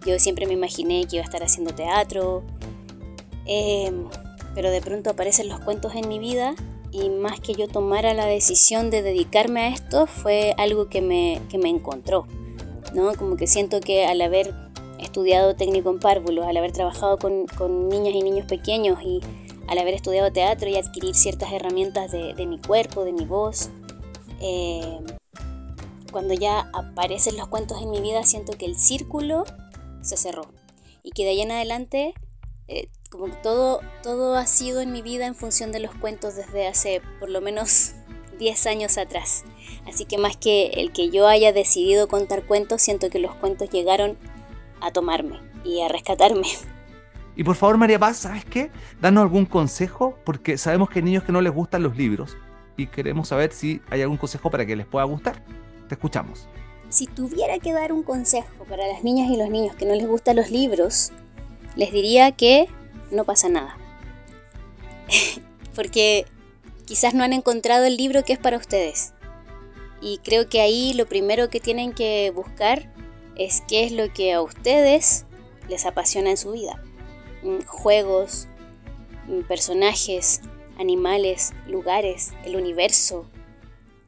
Yo 0.07 0.19
siempre 0.19 0.47
me 0.47 0.53
imaginé 0.53 1.07
que 1.07 1.17
iba 1.17 1.23
a 1.23 1.27
estar 1.27 1.43
haciendo 1.43 1.75
teatro, 1.75 2.45
eh, 3.47 3.93
pero 4.55 4.71
de 4.71 4.81
pronto 4.81 5.11
aparecen 5.11 5.49
los 5.49 5.61
cuentos 5.61 5.95
en 5.95 6.09
mi 6.09 6.19
vida 6.19 6.55
y 6.93 7.11
más 7.11 7.41
que 7.41 7.55
yo 7.55 7.67
tomara 7.67 8.15
la 8.15 8.27
decisión 8.27 8.91
de 8.91 9.03
dedicarme 9.03 9.63
a 9.63 9.69
esto 9.69 10.07
fue 10.07 10.55
algo 10.59 10.89
que 10.89 11.01
me, 11.01 11.41
que 11.49 11.59
me 11.59 11.69
encontró, 11.69 12.27
¿no? 12.95 13.15
Como 13.15 13.37
que 13.37 13.47
siento 13.47 13.81
que 13.81 14.07
al 14.07 14.21
haber 14.21 14.55
estudiado 14.99 15.57
técnico 15.57 15.91
en 15.91 15.99
párvulos, 15.99 16.47
al 16.47 16.57
haber 16.57 16.73
trabajado 16.73 17.19
con, 17.19 17.47
con 17.47 17.89
niñas 17.89 18.15
y 18.15 18.23
niños 18.23 18.47
pequeños 18.47 19.03
y 19.03 19.21
al 19.67 19.79
haber 19.79 19.95
estudiado 19.95 20.31
teatro 20.33 20.69
y 20.69 20.77
adquirir 20.77 21.15
ciertas 21.15 21.53
herramientas 21.53 22.13
de, 22.13 22.35
de 22.35 22.47
mi 22.47 22.59
cuerpo, 22.59 23.05
de 23.05 23.13
mi 23.13 23.25
voz, 23.25 23.71
eh, 24.41 24.99
cuando 26.13 26.35
ya 26.35 26.71
aparecen 26.73 27.37
los 27.37 27.49
cuentos 27.49 27.83
en 27.83 27.91
mi 27.91 28.01
vida 28.01 28.23
siento 28.23 28.53
que 28.53 28.67
el 28.67 28.77
círculo 28.79 29.45
se 30.01 30.17
cerró 30.17 30.47
y 31.03 31.11
que 31.11 31.25
de 31.25 31.31
ahí 31.31 31.41
en 31.41 31.51
adelante 31.51 32.15
eh, 32.69 32.89
como 33.15 33.27
que 33.27 33.37
todo, 33.43 33.81
todo 34.03 34.35
ha 34.35 34.47
sido 34.47 34.81
en 34.81 34.91
mi 34.91 35.01
vida 35.01 35.27
en 35.27 35.37
función 35.37 35.71
de 35.71 35.79
los 35.79 35.95
cuentos 35.95 36.35
desde 36.35 36.67
hace 36.67 37.01
por 37.21 37.29
lo 37.29 37.41
menos 37.41 37.93
10 38.39 38.67
años 38.67 38.99
atrás. 38.99 39.45
Así 39.87 40.05
que 40.05 40.19
más 40.19 40.37
que 40.37 40.67
el 40.75 40.93
que 40.93 41.11
yo 41.11 41.29
haya 41.29 41.53
decidido 41.53 42.09
contar 42.09 42.45
cuentos, 42.45 42.83
siento 42.83 43.11
que 43.11 43.21
los 43.21 43.35
cuentos 43.37 43.71
llegaron 43.71 44.19
a 44.81 44.91
tomarme 44.91 45.41
y 45.65 45.81
a 45.83 45.89
rescatarme. 45.89 46.49
Y 47.37 47.43
por 47.43 47.57
favor, 47.57 47.77
María 47.77 47.99
Paz, 47.99 48.19
¿sabes 48.19 48.45
qué? 48.45 48.71
Danos 49.01 49.23
algún 49.23 49.45
consejo, 49.45 50.17
porque 50.23 50.57
sabemos 50.57 50.89
que 50.89 51.01
hay 51.01 51.05
niños 51.05 51.25
que 51.25 51.33
no 51.33 51.41
les 51.41 51.53
gustan 51.53 51.83
los 51.83 51.97
libros 51.97 52.37
y 52.77 52.87
queremos 52.87 53.27
saber 53.27 53.53
si 53.53 53.81
hay 53.91 54.03
algún 54.03 54.19
consejo 54.19 54.53
para 54.53 54.65
que 54.65 54.77
les 54.77 54.87
pueda 54.87 55.05
gustar. 55.05 55.43
Te 55.89 55.97
escuchamos. 55.97 56.47
Si 56.91 57.09
tuviera 57.09 57.59
que 57.59 57.73
dar 57.73 57.93
un 57.93 58.05
consejo 58.05 58.65
para 58.69 58.87
las 58.87 59.03
niñas 59.03 59.33
y 59.33 59.37
los 59.37 59.51
niños 59.51 59.75
que 59.75 59.85
no 59.85 59.97
les 59.97 60.07
gustan 60.07 60.37
los 60.37 60.53
libros, 60.53 61.11
les 61.75 61.91
diría 61.91 62.31
que 62.31 62.69
no 63.15 63.25
pasa 63.25 63.49
nada. 63.49 63.79
Porque 65.75 66.27
quizás 66.87 67.15
no 67.15 67.25
han 67.25 67.33
encontrado 67.33 67.85
el 67.85 67.97
libro 67.97 68.25
que 68.25 68.35
es 68.35 68.39
para 68.39 68.59
ustedes. 68.59 69.15
Y 70.01 70.19
creo 70.19 70.49
que 70.49 70.61
ahí 70.61 70.93
lo 70.93 71.07
primero 71.07 71.49
que 71.49 71.61
tienen 71.61 71.93
que 71.93 72.31
buscar 72.35 72.93
es 73.37 73.63
qué 73.67 73.85
es 73.85 73.93
lo 73.93 74.13
que 74.13 74.33
a 74.33 74.43
ustedes 74.43 75.25
les 75.69 75.87
apasiona 75.87 76.31
en 76.31 76.37
su 76.37 76.53
vida. 76.53 76.83
Mm, 77.43 77.63
Juegos, 77.67 78.49
mm, 79.27 79.41
personajes, 79.43 80.43
animales, 80.79 81.53
lugares, 81.67 82.33
el 82.45 82.57
universo, 82.57 83.31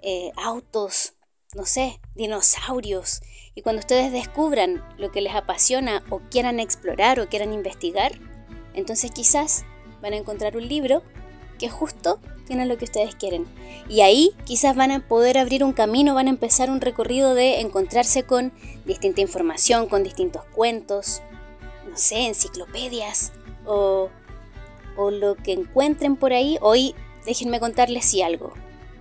eh, 0.02 0.32
autos, 0.36 1.14
no 1.54 1.64
sé, 1.64 2.00
dinosaurios. 2.14 3.22
Y 3.54 3.62
cuando 3.62 3.80
ustedes 3.80 4.12
descubran 4.12 4.84
lo 4.98 5.10
que 5.10 5.22
les 5.22 5.34
apasiona 5.34 6.04
o 6.10 6.20
quieran 6.30 6.60
explorar 6.60 7.20
o 7.20 7.28
quieran 7.28 7.52
investigar, 7.54 8.12
entonces 8.76 9.10
quizás 9.10 9.64
van 10.00 10.12
a 10.12 10.16
encontrar 10.16 10.56
un 10.56 10.68
libro 10.68 11.02
que 11.58 11.68
justo 11.68 12.20
tiene 12.46 12.66
lo 12.66 12.78
que 12.78 12.84
ustedes 12.84 13.14
quieren. 13.14 13.46
Y 13.88 14.02
ahí 14.02 14.34
quizás 14.44 14.76
van 14.76 14.92
a 14.92 15.06
poder 15.06 15.38
abrir 15.38 15.64
un 15.64 15.72
camino, 15.72 16.14
van 16.14 16.28
a 16.28 16.30
empezar 16.30 16.70
un 16.70 16.80
recorrido 16.80 17.34
de 17.34 17.60
encontrarse 17.60 18.22
con 18.22 18.52
distinta 18.84 19.20
información, 19.20 19.86
con 19.88 20.04
distintos 20.04 20.44
cuentos, 20.54 21.22
no 21.90 21.96
sé, 21.96 22.26
enciclopedias 22.26 23.32
o, 23.64 24.10
o 24.96 25.10
lo 25.10 25.34
que 25.34 25.52
encuentren 25.52 26.16
por 26.16 26.32
ahí. 26.32 26.58
Hoy 26.60 26.94
déjenme 27.24 27.58
contarles 27.58 28.04
si 28.04 28.22
algo. 28.22 28.52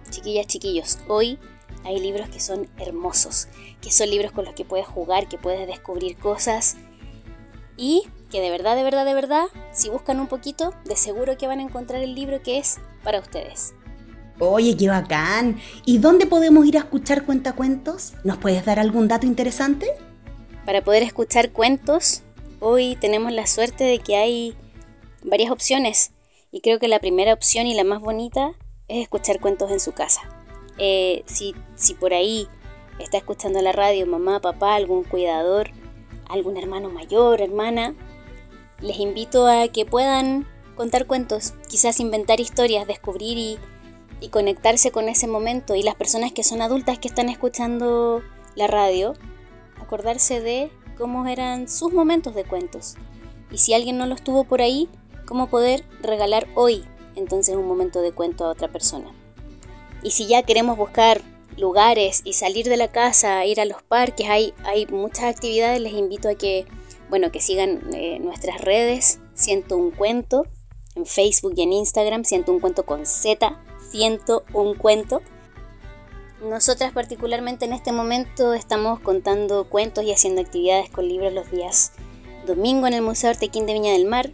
Chiquillas, 0.10 0.48
chiquillos, 0.48 1.00
hoy 1.08 1.38
hay 1.84 2.00
libros 2.00 2.30
que 2.30 2.40
son 2.40 2.68
hermosos, 2.78 3.48
que 3.82 3.92
son 3.92 4.10
libros 4.10 4.32
con 4.32 4.46
los 4.46 4.56
que 4.56 4.66
puedes 4.66 4.88
jugar, 4.88 5.28
que 5.28 5.38
puedes 5.38 5.68
descubrir 5.68 6.18
cosas 6.18 6.78
y 7.78 8.04
que 8.32 8.42
de 8.42 8.50
verdad, 8.50 8.76
de 8.76 8.84
verdad, 8.84 9.06
de 9.06 9.14
verdad, 9.14 9.46
si 9.72 9.90
buscan 9.90 10.20
un 10.20 10.28
poquito, 10.28 10.74
de 10.86 10.96
seguro 10.96 11.38
que 11.38 11.48
van 11.48 11.60
a 11.60 11.64
encontrar 11.64 12.02
el 12.02 12.16
libro 12.16 12.42
que 12.42 12.58
es 12.58 12.80
para 13.04 13.20
ustedes. 13.20 13.74
Oye, 14.40 14.76
qué 14.76 14.90
bacán. 14.90 15.60
¿Y 15.86 16.00
dónde 16.00 16.26
podemos 16.26 16.66
ir 16.66 16.76
a 16.78 16.82
escuchar 16.82 17.26
cuentacuentos? 17.26 18.14
¿Nos 18.24 18.38
puedes 18.38 18.66
dar 18.66 18.80
algún 18.80 19.08
dato 19.08 19.26
interesante? 19.26 19.88
Para 20.66 20.84
poder 20.84 21.04
escuchar 21.04 21.52
cuentos, 21.52 22.24
hoy 22.60 22.98
tenemos 23.00 23.32
la 23.32 23.48
suerte 23.48 23.84
de 23.86 24.00
que 24.00 24.18
hay 24.18 24.56
varias 25.24 25.52
opciones 25.52 26.12
y 26.52 26.62
creo 26.62 26.80
que 26.80 26.88
la 26.88 27.00
primera 27.00 27.34
opción 27.34 27.68
y 27.68 27.76
la 27.76 27.84
más 27.84 28.02
bonita 28.02 28.52
es 28.88 29.02
escuchar 29.04 29.40
cuentos 29.40 29.72
en 29.72 29.80
su 29.80 29.94
casa. 29.94 30.22
Eh, 30.78 31.24
si, 31.26 31.56
si 31.76 31.94
por 31.94 32.14
ahí 32.14 32.48
está 33.00 33.18
escuchando 33.18 33.62
la 33.62 33.72
radio 33.72 34.06
mamá, 34.06 34.42
papá, 34.42 34.76
algún 34.76 35.04
cuidador, 35.04 35.72
algún 36.30 36.58
hermano 36.58 36.90
mayor, 36.90 37.42
hermana, 37.42 37.96
les 38.82 39.00
invito 39.00 39.48
a 39.48 39.68
que 39.68 39.86
puedan 39.86 40.48
contar 40.76 41.06
cuentos, 41.06 41.54
quizás 41.70 42.00
inventar 42.00 42.40
historias, 42.40 42.88
descubrir 42.88 43.38
y, 43.38 43.60
conectarse 44.32 44.90
con 44.90 45.08
ese 45.08 45.28
momento. 45.28 45.76
Y 45.76 45.84
las 45.84 45.94
personas 45.94 46.32
que 46.32 46.44
son 46.44 46.64
adultas 46.64 46.98
que 46.98 47.08
están 47.08 47.30
escuchando 47.30 48.24
la 48.56 48.66
radio, 48.66 49.14
acordarse 49.80 50.42
de 50.42 50.72
cómo 50.98 51.28
eran 51.28 51.70
sus 51.70 51.94
momentos 51.94 52.34
de 52.34 52.44
cuentos. 52.44 52.96
Y 53.52 53.60
si 53.60 53.76
alguien 53.76 54.00
no 54.00 54.08
los 54.08 54.24
tuvo 54.24 54.44
por 54.44 54.62
ahí, 54.62 54.90
cómo 55.28 55.48
poder 55.48 55.86
regalar 56.02 56.48
hoy 56.56 56.86
entonces 57.16 57.54
es 57.54 57.60
un 57.60 57.68
momento 57.68 58.02
de 58.02 58.12
cuento 58.12 58.46
a 58.46 58.50
otra 58.50 58.68
persona. 58.68 59.12
Y 60.04 60.12
si 60.12 60.28
ya 60.28 60.44
queremos 60.44 60.78
buscar 60.78 61.22
lugares 61.58 62.22
y 62.24 62.34
salir 62.34 62.68
de 62.68 62.78
la 62.78 62.92
casa, 62.92 63.46
ir 63.46 63.60
a 63.62 63.66
los 63.66 63.82
parques, 63.84 64.30
hay, 64.30 64.54
hay 64.64 64.86
muchas 64.88 65.26
actividades, 65.26 65.80
les 65.80 65.94
invito 65.94 66.30
a 66.30 66.36
que, 66.36 66.66
bueno, 67.10 67.32
que 67.32 67.40
sigan 67.40 67.94
eh, 67.94 68.20
nuestras 68.20 68.62
redes, 68.62 69.20
Siento 69.34 69.76
un 69.76 69.92
cuento, 69.92 70.46
en 70.96 71.06
Facebook 71.06 71.54
y 71.58 71.64
en 71.64 71.74
Instagram, 71.74 72.24
Siento 72.24 72.54
un 72.54 72.60
cuento 72.60 72.86
con 72.86 73.06
Z, 73.06 73.62
Siento 73.92 74.46
un 74.54 74.76
cuento. 74.76 75.22
Nosotras 76.42 76.94
particularmente 76.94 77.66
en 77.66 77.74
este 77.74 77.92
momento 77.92 78.54
estamos 78.54 79.00
contando 79.00 79.68
cuentos 79.70 80.06
y 80.06 80.12
haciendo 80.12 80.42
actividades 80.42 80.90
con 80.90 81.08
libros 81.08 81.34
los 81.34 81.52
días 81.52 81.92
domingo 82.46 82.88
en 82.88 82.94
el 82.94 83.02
Museo 83.02 83.32
Artequín 83.32 83.66
de 83.66 83.74
Viña 83.74 83.94
del 83.94 84.06
Mar, 84.06 84.32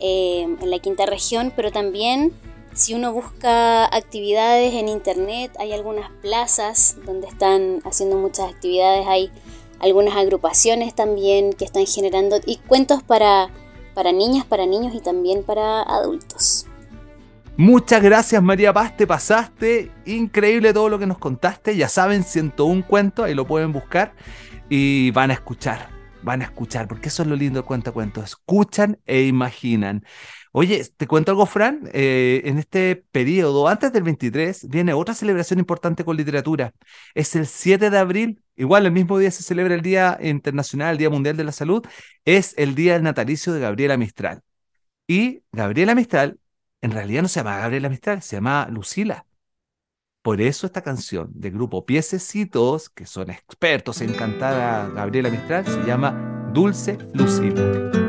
eh, 0.00 0.42
en 0.42 0.70
la 0.70 0.78
quinta 0.78 1.06
región, 1.06 1.52
pero 1.54 1.72
también 1.72 2.32
si 2.74 2.92
uno 2.92 3.12
busca 3.12 3.84
actividades 3.84 4.74
en 4.74 4.88
internet, 4.88 5.52
hay 5.58 5.72
algunas 5.72 6.10
plazas 6.20 6.96
donde 7.06 7.28
están 7.28 7.80
haciendo 7.84 8.16
muchas 8.16 8.50
actividades, 8.52 9.06
hay 9.06 9.30
algunas 9.80 10.16
agrupaciones 10.16 10.94
también 10.94 11.52
que 11.52 11.64
están 11.64 11.86
generando 11.86 12.36
y 12.44 12.56
cuentos 12.56 13.02
para, 13.02 13.48
para 13.94 14.12
niñas, 14.12 14.44
para 14.44 14.66
niños 14.66 14.94
y 14.94 15.00
también 15.00 15.44
para 15.44 15.82
adultos. 15.82 16.66
Muchas 17.56 18.02
gracias 18.02 18.42
María 18.42 18.72
Paz, 18.72 18.96
te 18.96 19.06
pasaste. 19.06 19.92
Increíble 20.06 20.72
todo 20.72 20.88
lo 20.88 20.98
que 20.98 21.06
nos 21.06 21.18
contaste. 21.18 21.76
Ya 21.76 21.88
saben, 21.88 22.24
101 22.24 22.84
cuentos, 22.86 23.26
ahí 23.26 23.34
lo 23.34 23.46
pueden 23.46 23.72
buscar 23.72 24.14
y 24.68 25.12
van 25.12 25.30
a 25.30 25.34
escuchar. 25.34 25.90
Van 26.22 26.40
a 26.40 26.46
escuchar, 26.46 26.88
porque 26.88 27.08
eso 27.08 27.22
es 27.22 27.28
lo 27.28 27.36
lindo 27.36 27.60
del 27.60 27.66
cuento 27.66 27.92
cuentos. 27.92 28.24
Escuchan 28.24 28.98
e 29.06 29.22
imaginan. 29.22 30.04
Oye, 30.56 30.84
te 30.96 31.08
cuento 31.08 31.32
algo, 31.32 31.46
Fran. 31.46 31.90
Eh, 31.92 32.42
en 32.44 32.58
este 32.58 32.94
periodo, 33.10 33.66
antes 33.66 33.92
del 33.92 34.04
23, 34.04 34.68
viene 34.68 34.92
otra 34.92 35.12
celebración 35.12 35.58
importante 35.58 36.04
con 36.04 36.16
literatura. 36.16 36.72
Es 37.14 37.34
el 37.34 37.48
7 37.48 37.90
de 37.90 37.98
abril. 37.98 38.40
Igual, 38.54 38.86
el 38.86 38.92
mismo 38.92 39.18
día 39.18 39.32
se 39.32 39.42
celebra 39.42 39.74
el 39.74 39.82
Día 39.82 40.16
Internacional, 40.22 40.92
el 40.92 40.98
Día 40.98 41.10
Mundial 41.10 41.36
de 41.36 41.42
la 41.42 41.50
Salud. 41.50 41.84
Es 42.24 42.54
el 42.56 42.76
día 42.76 42.92
del 42.92 43.02
natalicio 43.02 43.52
de 43.52 43.60
Gabriela 43.60 43.96
Mistral. 43.96 44.42
Y 45.08 45.42
Gabriela 45.50 45.96
Mistral 45.96 46.38
en 46.82 46.92
realidad 46.92 47.22
no 47.22 47.28
se 47.28 47.40
llama 47.40 47.58
Gabriela 47.58 47.88
Mistral, 47.88 48.22
se 48.22 48.36
llama 48.36 48.68
Lucila. 48.70 49.26
Por 50.22 50.40
eso 50.40 50.66
esta 50.66 50.82
canción 50.82 51.32
del 51.34 51.52
grupo 51.52 51.84
Piececitos, 51.84 52.90
que 52.90 53.06
son 53.06 53.30
expertos 53.30 54.00
en 54.02 54.12
cantar 54.12 54.54
a 54.54 54.88
Gabriela 54.90 55.30
Mistral, 55.30 55.66
se 55.66 55.82
llama 55.84 56.50
Dulce 56.52 56.96
Lucila. 57.12 58.03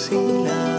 Lucila, 0.00 0.69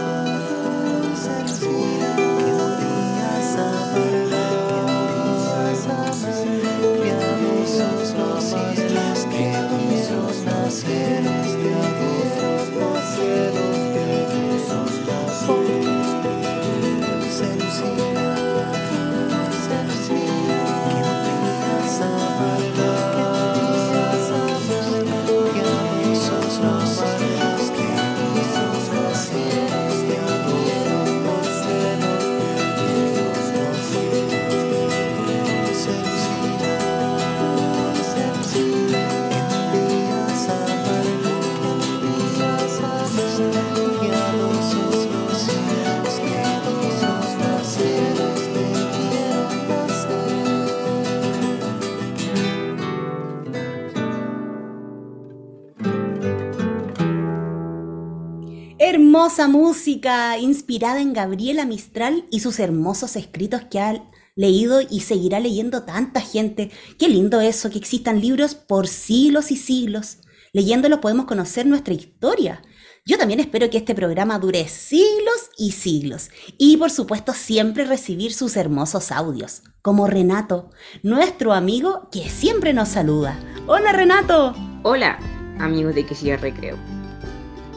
Hermosa 59.22 59.46
música 59.46 60.36
inspirada 60.36 61.00
en 61.00 61.12
Gabriela 61.12 61.64
Mistral 61.64 62.26
y 62.32 62.40
sus 62.40 62.58
hermosos 62.58 63.14
escritos 63.14 63.62
que 63.70 63.78
ha 63.78 64.02
leído 64.34 64.80
y 64.80 65.02
seguirá 65.02 65.38
leyendo 65.38 65.84
tanta 65.84 66.20
gente. 66.20 66.72
Qué 66.98 67.08
lindo 67.08 67.40
eso, 67.40 67.70
que 67.70 67.78
existan 67.78 68.20
libros 68.20 68.56
por 68.56 68.88
siglos 68.88 69.52
y 69.52 69.56
siglos. 69.56 70.18
Leyéndolos 70.52 70.98
podemos 70.98 71.26
conocer 71.26 71.66
nuestra 71.66 71.94
historia. 71.94 72.62
Yo 73.06 73.16
también 73.16 73.38
espero 73.38 73.70
que 73.70 73.78
este 73.78 73.94
programa 73.94 74.40
dure 74.40 74.66
siglos 74.66 75.50
y 75.56 75.70
siglos. 75.70 76.30
Y 76.58 76.76
por 76.76 76.90
supuesto 76.90 77.32
siempre 77.32 77.84
recibir 77.84 78.32
sus 78.32 78.56
hermosos 78.56 79.12
audios, 79.12 79.62
como 79.82 80.08
Renato, 80.08 80.70
nuestro 81.04 81.52
amigo 81.52 82.08
que 82.10 82.28
siempre 82.28 82.72
nos 82.72 82.88
saluda. 82.88 83.38
Hola 83.68 83.92
Renato. 83.92 84.52
Hola, 84.82 85.16
amigos 85.60 85.94
de 85.94 86.06
Que 86.06 86.16
Siga 86.16 86.38
Recreo. 86.38 87.01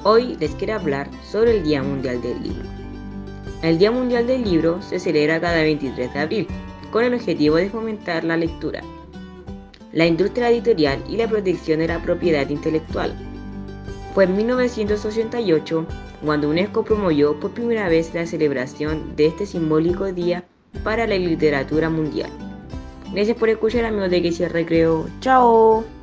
Hoy 0.07 0.37
les 0.39 0.53
quiero 0.53 0.75
hablar 0.75 1.09
sobre 1.27 1.57
el 1.57 1.63
Día 1.63 1.81
Mundial 1.81 2.21
del 2.21 2.43
Libro. 2.43 2.69
El 3.63 3.79
Día 3.79 3.89
Mundial 3.89 4.27
del 4.27 4.43
Libro 4.43 4.79
se 4.83 4.99
celebra 4.99 5.41
cada 5.41 5.63
23 5.63 6.13
de 6.13 6.19
abril, 6.19 6.47
con 6.91 7.03
el 7.03 7.15
objetivo 7.15 7.55
de 7.55 7.71
fomentar 7.71 8.23
la 8.23 8.37
lectura, 8.37 8.83
la 9.93 10.05
industria 10.05 10.51
editorial 10.51 11.03
y 11.09 11.17
la 11.17 11.27
protección 11.27 11.79
de 11.79 11.87
la 11.87 12.03
propiedad 12.03 12.47
intelectual. 12.49 13.15
Fue 14.13 14.25
en 14.25 14.37
1988 14.37 15.87
cuando 16.23 16.51
UNESCO 16.51 16.85
promovió 16.85 17.39
por 17.39 17.55
primera 17.55 17.89
vez 17.89 18.13
la 18.13 18.27
celebración 18.27 19.15
de 19.15 19.25
este 19.25 19.47
simbólico 19.47 20.05
día 20.13 20.43
para 20.83 21.07
la 21.07 21.17
literatura 21.17 21.89
mundial. 21.89 22.29
Gracias 23.11 23.37
por 23.37 23.49
escuchar 23.49 23.85
amigos 23.85 24.11
de 24.11 24.21
Que 24.21 24.49
Recreo. 24.49 25.07
¡Chao! 25.21 25.94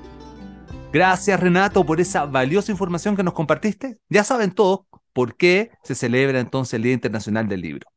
Gracias 0.92 1.40
Renato 1.40 1.86
por 1.86 2.02
esa 2.02 2.26
valiosa 2.26 2.70
información 2.70 3.16
que 3.16 3.22
nos 3.22 3.32
compartiste. 3.32 3.98
Ya 4.10 4.24
saben 4.24 4.50
todos 4.50 4.80
por 5.14 5.36
qué 5.36 5.70
se 5.82 5.94
celebra 5.94 6.38
entonces 6.38 6.74
el 6.74 6.82
Día 6.82 6.92
Internacional 6.92 7.48
del 7.48 7.62
Libro. 7.62 7.88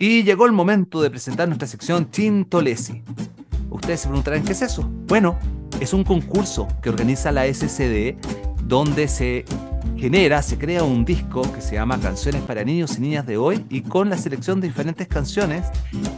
Y 0.00 0.24
llegó 0.24 0.44
el 0.46 0.52
momento 0.52 1.00
de 1.00 1.10
presentar 1.10 1.46
nuestra 1.46 1.68
sección 1.68 2.10
Chintolesi. 2.10 3.04
Ustedes 3.70 4.00
se 4.00 4.08
preguntarán, 4.08 4.42
¿qué 4.42 4.50
es 4.50 4.62
eso? 4.62 4.82
Bueno, 5.06 5.38
es 5.78 5.92
un 5.92 6.02
concurso 6.02 6.66
que 6.82 6.88
organiza 6.88 7.30
la 7.30 7.46
SCD 7.46 8.16
donde 8.64 9.06
se 9.06 9.44
genera, 9.96 10.42
se 10.42 10.58
crea 10.58 10.82
un 10.82 11.04
disco 11.04 11.42
que 11.52 11.60
se 11.60 11.76
llama 11.76 12.00
Canciones 12.00 12.42
para 12.42 12.64
Niños 12.64 12.98
y 12.98 13.02
Niñas 13.02 13.26
de 13.26 13.36
Hoy 13.36 13.64
y 13.70 13.82
con 13.82 14.10
la 14.10 14.18
selección 14.18 14.60
de 14.60 14.66
diferentes 14.66 15.06
canciones 15.06 15.66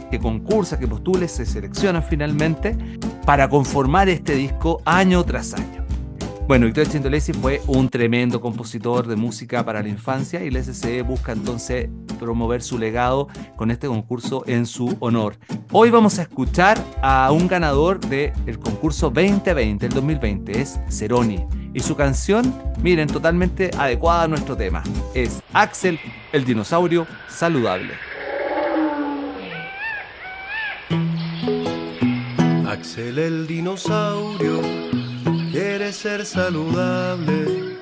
que 0.09 0.19
concursa, 0.19 0.79
que 0.79 0.87
postule, 0.87 1.27
se 1.27 1.45
seleccionan 1.45 2.03
finalmente 2.03 2.75
para 3.23 3.47
conformar 3.47 4.09
este 4.09 4.33
disco 4.33 4.81
año 4.83 5.23
tras 5.23 5.53
año. 5.53 5.86
Bueno, 6.47 6.65
Victorio 6.65 6.89
Chintolesi 6.89 7.33
fue 7.33 7.61
un 7.67 7.89
tremendo 7.89 8.39
compositor 8.39 9.05
de 9.05 9.17
música 9.17 9.65
para 9.65 9.81
la 9.81 9.89
infancia 9.89 10.41
y 10.45 10.49
la 10.49 10.63
SCD 10.63 11.03
busca 11.03 11.33
entonces 11.33 11.89
promover 12.21 12.63
su 12.63 12.79
legado 12.79 13.27
con 13.57 13.69
este 13.69 13.87
concurso 13.87 14.45
en 14.47 14.65
su 14.65 14.95
honor. 15.01 15.35
Hoy 15.73 15.89
vamos 15.89 16.19
a 16.19 16.21
escuchar 16.21 16.81
a 17.01 17.33
un 17.33 17.49
ganador 17.49 17.99
del 17.99 18.59
concurso 18.59 19.09
2020, 19.09 19.87
el 19.87 19.91
2020, 19.91 20.61
es 20.61 20.79
Ceroni. 20.89 21.45
Y 21.73 21.81
su 21.81 21.97
canción, 21.97 22.55
miren, 22.81 23.09
totalmente 23.09 23.69
adecuada 23.77 24.23
a 24.23 24.27
nuestro 24.29 24.55
tema. 24.55 24.83
Es 25.13 25.43
Axel, 25.51 25.99
el 26.31 26.45
dinosaurio 26.45 27.05
saludable. 27.27 27.91
Axel 32.65 33.19
el 33.19 33.47
dinosaurio 33.47 34.61
quiere 35.57 35.91
ser 35.91 36.23
saludable, 36.23 37.75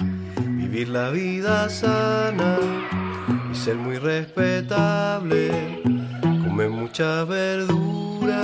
vivir 0.61 0.87
la 0.87 1.09
vida 1.09 1.67
sana 1.67 2.57
y 3.51 3.53
ser 3.55 3.75
muy 3.75 3.97
respetable. 3.97 5.81
Come 6.21 6.69
mucha 6.69 7.25
verdura, 7.25 8.41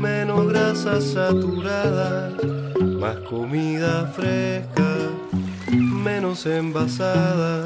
menos 0.00 0.48
grasas 0.48 1.04
saturadas, 1.04 2.32
más 2.80 3.16
comida 3.30 4.06
fresca, 4.08 4.88
menos 5.70 6.44
envasada. 6.44 7.64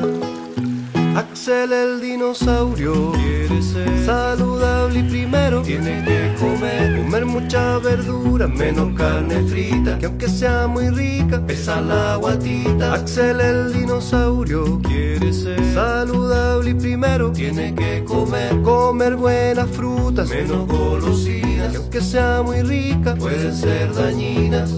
Axel 1.17 1.73
el 1.73 2.01
dinosaurio. 2.03 3.13
Quiere 3.13 3.63
ser 3.63 4.05
saludable 4.05 4.99
y 4.99 5.03
primero 5.05 5.63
tiene 5.63 6.05
que 6.05 6.35
comer, 6.39 7.03
comer 7.03 7.25
mucha 7.25 7.79
verdura, 7.79 8.47
menos 8.47 8.95
carne 8.95 9.43
frita, 9.49 9.99
que 9.99 10.05
aunque 10.05 10.29
sea 10.29 10.67
muy 10.67 10.91
rica, 10.91 11.41
pesa 11.47 11.81
la 11.81 12.17
guatita. 12.17 12.93
Axel 12.93 13.41
el 13.41 13.73
dinosaurio. 13.73 14.79
Quiere 14.83 15.33
ser 15.33 15.59
saludable 15.73 16.73
y 16.73 16.75
primero 16.75 17.33
tiene 17.33 17.75
que 17.75 18.05
comer, 18.05 18.61
comer 18.61 19.17
buenas 19.17 19.71
frutas, 19.71 20.29
menos 20.29 20.67
golosinas, 20.67 21.71
que 21.71 21.77
aunque 21.79 22.01
sea 22.03 22.43
muy 22.43 22.61
rica, 22.61 23.15
pueden 23.15 23.55
ser 23.55 23.95
dañinas. 23.95 24.71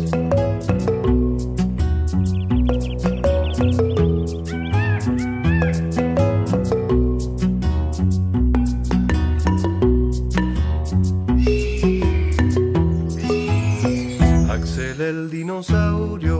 Dinosaurio 15.59 16.39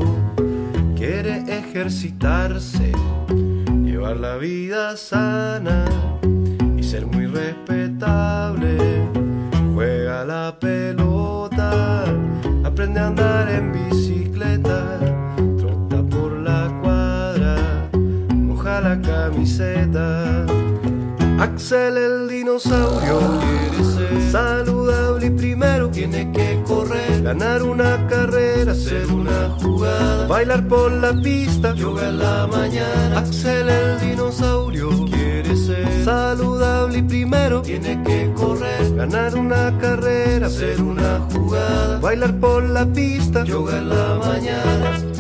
quiere 0.97 1.43
ejercitarse, 1.49 2.93
llevar 3.85 4.17
la 4.17 4.37
vida 4.37 4.97
sana 4.97 5.85
y 6.77 6.83
ser 6.85 7.07
muy 7.07 7.27
respetable. 7.27 8.79
Juega 9.75 10.25
la 10.25 10.57
pelota, 10.61 12.05
aprende 12.65 13.01
a 13.01 13.09
andar 13.09 13.51
en 13.51 13.73
bicicleta, 13.73 15.01
trota 15.59 16.03
por 16.05 16.33
la 16.33 16.69
cuadra, 16.81 17.57
moja 18.33 18.81
la 18.81 19.01
camiseta. 19.01 20.58
Axel 21.59 21.97
el 21.97 22.29
dinosaurio 22.29 23.19
quiere 23.41 23.85
ser 23.85 24.31
saludable 24.31 25.27
y 25.27 25.31
primero 25.31 25.91
tiene 25.91 26.31
que 26.31 26.63
correr, 26.65 27.21
ganar 27.25 27.65
una 27.65 28.07
carrera, 28.07 28.71
hacer 28.71 29.07
una 29.09 29.57
jugada, 29.61 30.29
bailar 30.29 30.69
por 30.69 30.93
la 30.93 31.13
pista, 31.21 31.75
yoga 31.75 32.11
en 32.11 32.21
la 32.21 32.47
mañana. 32.47 33.19
Axel 33.19 33.69
el 33.69 33.99
dinosaurio 33.99 34.89
quiere 35.07 35.57
ser 35.57 36.05
saludable 36.05 36.99
y 36.99 37.03
primero 37.03 37.61
tiene 37.61 38.05
que 38.05 38.33
correr, 38.37 38.95
ganar 38.95 39.35
una 39.35 39.77
carrera, 39.81 40.47
hacer 40.47 40.81
una 40.81 41.27
jugada, 41.33 41.99
bailar 41.99 42.39
por 42.39 42.63
la 42.63 42.87
pista, 42.87 43.43
yoga 43.43 43.79
en 43.79 43.89
la 43.89 44.15
mañana. 44.15 45.18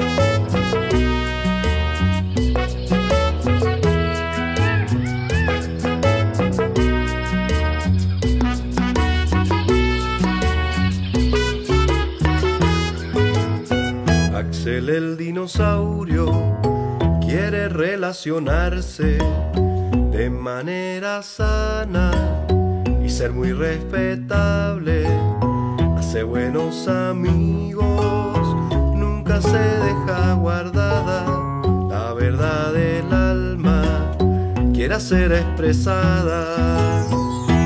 El 14.68 15.16
dinosaurio 15.16 16.26
quiere 17.22 17.70
relacionarse 17.70 19.16
de 20.12 20.28
manera 20.28 21.22
sana 21.22 22.10
y 23.02 23.08
ser 23.08 23.32
muy 23.32 23.52
respetable. 23.52 25.06
Hace 25.96 26.22
buenos 26.22 26.86
amigos, 26.86 28.38
nunca 28.94 29.40
se 29.40 29.58
deja 29.58 30.34
guardada 30.34 31.24
la 31.88 32.12
verdad 32.12 32.74
del 32.74 33.10
alma, 33.10 34.12
quiere 34.74 35.00
ser 35.00 35.32
expresada. 35.32 37.08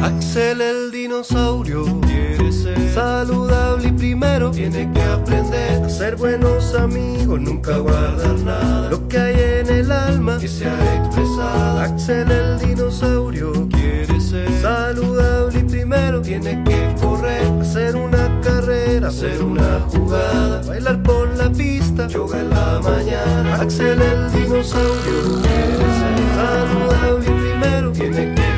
Axel 0.03 0.61
el 0.61 0.91
dinosaurio 0.91 1.85
quiere 2.01 2.51
ser 2.51 2.93
saludable 2.93 3.87
y 3.87 3.93
primero 3.93 4.51
tiene 4.51 4.91
que 4.93 5.01
aprender 5.01 5.81
a 5.85 5.89
ser 5.89 6.17
buenos 6.17 6.75
amigos, 6.75 7.41
nunca 7.41 7.79
guardar 7.79 8.37
nada. 8.41 8.91
Lo 8.91 9.07
que 9.07 9.17
hay 9.17 9.61
en 9.61 9.71
el 9.71 9.93
alma 9.93 10.39
que 10.41 10.49
sea 10.49 10.75
expresada. 10.97 11.85
Axel 11.85 12.29
el 12.33 12.59
dinosaurio 12.59 13.69
quiere 13.69 14.21
ser 14.21 14.51
saludable 14.61 15.61
y 15.61 15.63
primero 15.63 16.21
tiene 16.21 16.65
que 16.65 16.95
correr, 17.01 17.47
hacer 17.61 17.95
una 17.95 18.41
carrera, 18.41 19.07
hacer 19.07 19.41
una 19.41 19.87
jugada, 19.89 20.63
bailar 20.67 21.01
por 21.05 21.29
la 21.37 21.49
pista, 21.49 22.09
yoga 22.09 22.41
en 22.41 22.51
la 22.51 22.81
mañana. 22.83 23.55
Axel 23.55 24.03
el 24.03 24.33
dinosaurio 24.33 25.43
quiere 25.43 25.77
ser 26.01 26.19
saludable 26.35 27.25
y 27.25 27.41
primero 27.41 27.93
tiene 27.93 28.35
que 28.35 28.52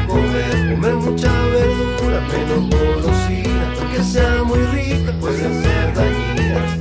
comer, 0.85 0.97
mucha 0.97 1.32
verdura, 1.47 2.20
menos 2.20 2.70
golosina, 2.70 3.74
aunque 3.80 4.03
sea 4.03 4.45
muy 4.45 4.59
rica, 4.59 5.12
pueden 5.20 5.62
ser 5.62 5.95
dañinas. 5.95 6.78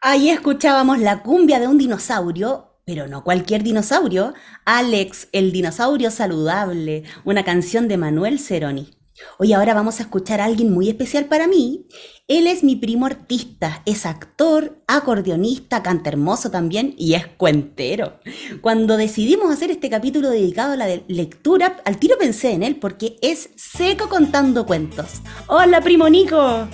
Ahí 0.00 0.30
escuchábamos 0.30 0.98
la 1.00 1.22
cumbia 1.22 1.58
de 1.58 1.66
un 1.66 1.78
dinosaurio, 1.78 2.80
pero 2.84 3.08
no 3.08 3.24
cualquier 3.24 3.62
dinosaurio, 3.64 4.34
Alex, 4.64 5.28
el 5.32 5.50
dinosaurio 5.52 6.10
saludable, 6.10 7.02
una 7.24 7.44
canción 7.44 7.88
de 7.88 7.96
Manuel 7.96 8.38
Ceroni. 8.38 8.95
Hoy 9.38 9.52
ahora 9.52 9.74
vamos 9.74 10.00
a 10.00 10.04
escuchar 10.04 10.40
a 10.40 10.44
alguien 10.44 10.72
muy 10.72 10.88
especial 10.88 11.26
para 11.26 11.46
mí. 11.46 11.86
Él 12.28 12.46
es 12.46 12.64
mi 12.64 12.76
primo 12.76 13.06
artista, 13.06 13.82
es 13.86 14.04
actor, 14.04 14.82
acordeonista, 14.86 15.82
canta 15.82 16.10
hermoso 16.10 16.50
también 16.50 16.94
y 16.98 17.14
es 17.14 17.26
cuentero. 17.26 18.18
Cuando 18.60 18.96
decidimos 18.96 19.50
hacer 19.50 19.70
este 19.70 19.90
capítulo 19.90 20.30
dedicado 20.30 20.72
a 20.72 20.76
la 20.76 20.88
lectura, 21.08 21.76
al 21.84 21.98
tiro 21.98 22.18
pensé 22.18 22.52
en 22.52 22.62
él 22.62 22.76
porque 22.76 23.16
es 23.22 23.50
seco 23.56 24.08
contando 24.08 24.66
cuentos. 24.66 25.22
Hola, 25.46 25.80
primo 25.80 26.08
Nico. 26.08 26.68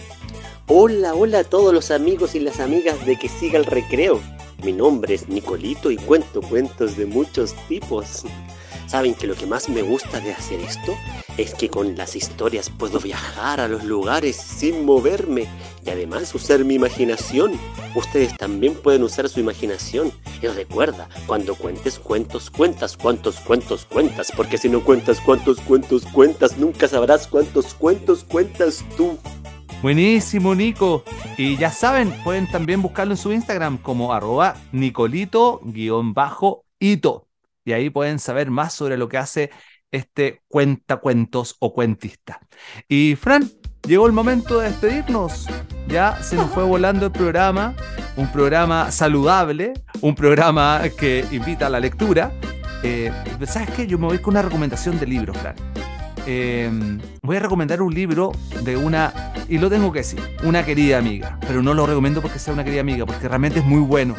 Hola, 0.68 1.14
hola 1.14 1.40
a 1.40 1.44
todos 1.44 1.74
los 1.74 1.90
amigos 1.90 2.34
y 2.34 2.40
las 2.40 2.60
amigas 2.60 3.04
de 3.04 3.18
Que 3.18 3.28
Siga 3.28 3.58
el 3.58 3.66
Recreo. 3.66 4.20
Mi 4.64 4.72
nombre 4.72 5.14
es 5.14 5.28
Nicolito 5.28 5.90
y 5.90 5.96
cuento 5.96 6.40
cuentos 6.40 6.96
de 6.96 7.06
muchos 7.06 7.54
tipos. 7.68 8.24
¿Saben 8.92 9.14
que 9.14 9.26
lo 9.26 9.34
que 9.34 9.46
más 9.46 9.70
me 9.70 9.80
gusta 9.80 10.20
de 10.20 10.32
hacer 10.32 10.60
esto 10.60 10.94
es 11.38 11.54
que 11.54 11.70
con 11.70 11.96
las 11.96 12.14
historias 12.14 12.68
puedo 12.68 13.00
viajar 13.00 13.58
a 13.58 13.66
los 13.66 13.84
lugares 13.84 14.36
sin 14.36 14.84
moverme 14.84 15.48
y 15.82 15.88
además 15.88 16.34
usar 16.34 16.62
mi 16.66 16.74
imaginación? 16.74 17.58
Ustedes 17.94 18.36
también 18.36 18.74
pueden 18.74 19.02
usar 19.02 19.30
su 19.30 19.40
imaginación. 19.40 20.12
Y 20.42 20.46
recuerda, 20.48 21.08
cuando 21.26 21.54
cuentes 21.54 21.98
cuentos, 21.98 22.50
cuentas 22.50 22.98
cuántos 22.98 23.36
cuentos 23.36 23.86
cuentas, 23.86 24.30
porque 24.36 24.58
si 24.58 24.68
no 24.68 24.84
cuentas 24.84 25.22
cuántos 25.24 25.58
cuentos 25.60 26.04
cuentas, 26.12 26.58
nunca 26.58 26.86
sabrás 26.86 27.26
cuántos 27.26 27.72
cuentos 27.72 28.24
cuentas 28.24 28.84
tú. 28.98 29.16
Buenísimo, 29.80 30.54
Nico. 30.54 31.02
Y 31.38 31.56
ya 31.56 31.70
saben, 31.70 32.12
pueden 32.24 32.46
también 32.46 32.82
buscarlo 32.82 33.14
en 33.14 33.18
su 33.18 33.32
Instagram 33.32 33.78
como 33.78 34.12
arroba 34.12 34.54
nicolito-ito. 34.70 35.62
Y 37.64 37.72
ahí 37.72 37.90
pueden 37.90 38.18
saber 38.18 38.50
más 38.50 38.72
sobre 38.72 38.96
lo 38.96 39.08
que 39.08 39.18
hace 39.18 39.50
este 39.90 40.42
cuentacuentos 40.48 41.56
o 41.60 41.74
cuentista. 41.74 42.40
Y 42.88 43.14
Fran, 43.16 43.48
llegó 43.86 44.06
el 44.06 44.12
momento 44.12 44.58
de 44.58 44.70
despedirnos. 44.70 45.46
Ya 45.86 46.22
se 46.22 46.36
nos 46.36 46.50
fue 46.50 46.64
volando 46.64 47.06
el 47.06 47.12
programa, 47.12 47.74
un 48.16 48.30
programa 48.32 48.90
saludable, 48.90 49.74
un 50.00 50.14
programa 50.14 50.82
que 50.98 51.24
invita 51.30 51.66
a 51.66 51.70
la 51.70 51.80
lectura. 51.80 52.32
Eh, 52.82 53.12
¿Sabes 53.46 53.70
qué? 53.70 53.86
Yo 53.86 53.98
me 53.98 54.06
voy 54.06 54.18
con 54.18 54.34
una 54.34 54.42
recomendación 54.42 54.98
de 54.98 55.06
libro, 55.06 55.34
Fran. 55.34 55.54
Eh, 56.26 56.70
voy 57.22 57.36
a 57.36 57.40
recomendar 57.40 57.82
un 57.82 57.92
libro 57.92 58.32
de 58.62 58.76
una, 58.76 59.32
y 59.48 59.58
lo 59.58 59.68
tengo 59.68 59.92
que 59.92 60.00
decir, 60.00 60.20
una 60.44 60.64
querida 60.64 60.98
amiga, 60.98 61.38
pero 61.46 61.62
no 61.62 61.74
lo 61.74 61.84
recomiendo 61.84 62.22
porque 62.22 62.38
sea 62.38 62.54
una 62.54 62.62
querida 62.62 62.80
amiga, 62.80 63.04
porque 63.04 63.28
realmente 63.28 63.58
es 63.58 63.64
muy 63.64 63.80
bueno. 63.80 64.14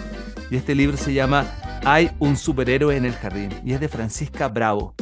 Y 0.51 0.57
este 0.57 0.75
libro 0.75 0.97
se 0.97 1.13
llama 1.13 1.45
Hay 1.85 2.11
un 2.19 2.37
superhéroe 2.37 2.95
en 2.95 3.05
el 3.05 3.13
jardín, 3.13 3.49
y 3.65 3.73
es 3.73 3.79
de 3.79 3.89
Francisca 3.89 4.47
Bravo. 4.47 4.95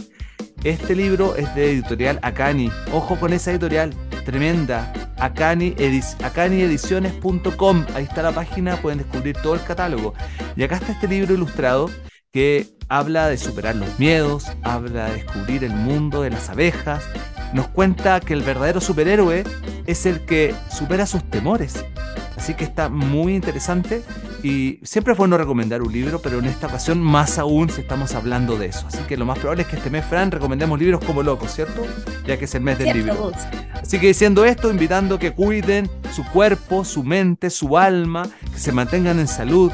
Este 0.63 0.95
libro 0.95 1.35
es 1.35 1.53
de 1.53 1.71
editorial 1.71 2.19
Acani. 2.23 2.71
Ojo 2.91 3.19
con 3.19 3.33
esa 3.33 3.51
editorial, 3.51 3.93
tremenda. 4.25 4.91
Acani, 5.19 5.75
edic- 5.75 6.23
acaniediciones.com. 6.23 7.85
Ahí 7.93 8.03
está 8.05 8.23
la 8.23 8.31
página, 8.31 8.77
pueden 8.77 8.99
descubrir 8.99 9.37
todo 9.43 9.53
el 9.53 9.63
catálogo. 9.63 10.13
Y 10.55 10.63
acá 10.63 10.75
está 10.77 10.91
este 10.93 11.07
libro 11.07 11.35
ilustrado 11.35 11.89
que 12.31 12.67
habla 12.89 13.27
de 13.27 13.37
superar 13.37 13.75
los 13.75 13.99
miedos, 13.99 14.51
habla 14.63 15.05
de 15.05 15.15
descubrir 15.15 15.63
el 15.63 15.73
mundo 15.75 16.23
de 16.23 16.31
las 16.31 16.49
abejas. 16.49 17.03
Nos 17.53 17.67
cuenta 17.67 18.19
que 18.19 18.33
el 18.33 18.41
verdadero 18.41 18.81
superhéroe 18.81 19.43
es 19.85 20.05
el 20.07 20.25
que 20.25 20.55
supera 20.75 21.05
sus 21.05 21.23
temores. 21.29 21.85
Así 22.35 22.55
que 22.55 22.63
está 22.63 22.89
muy 22.89 23.35
interesante 23.35 24.03
y 24.43 24.79
siempre 24.83 25.13
es 25.13 25.17
bueno 25.17 25.37
recomendar 25.37 25.81
un 25.81 25.91
libro, 25.91 26.19
pero 26.21 26.39
en 26.39 26.45
esta 26.45 26.67
ocasión 26.67 26.99
más 26.99 27.37
aún 27.37 27.69
si 27.69 27.81
estamos 27.81 28.15
hablando 28.15 28.57
de 28.57 28.67
eso. 28.67 28.87
Así 28.87 28.99
que 29.07 29.17
lo 29.17 29.25
más 29.25 29.39
probable 29.39 29.63
es 29.63 29.67
que 29.67 29.75
este 29.75 29.89
mes, 29.89 30.05
Fran, 30.05 30.31
recomendemos 30.31 30.79
libros 30.79 31.03
como 31.03 31.23
locos, 31.23 31.53
¿cierto? 31.53 31.85
Ya 32.25 32.37
que 32.37 32.45
es 32.45 32.55
el 32.55 32.61
mes 32.61 32.77
del 32.79 32.91
Cierto, 32.91 33.13
libro. 33.13 33.31
Así 33.73 33.99
que 33.99 34.07
diciendo 34.07 34.45
esto, 34.45 34.71
invitando 34.71 35.19
que 35.19 35.31
cuiden 35.31 35.89
su 36.13 36.23
cuerpo, 36.25 36.83
su 36.83 37.03
mente, 37.03 37.49
su 37.49 37.77
alma, 37.77 38.23
que 38.51 38.59
se 38.59 38.71
mantengan 38.71 39.19
en 39.19 39.27
salud. 39.27 39.71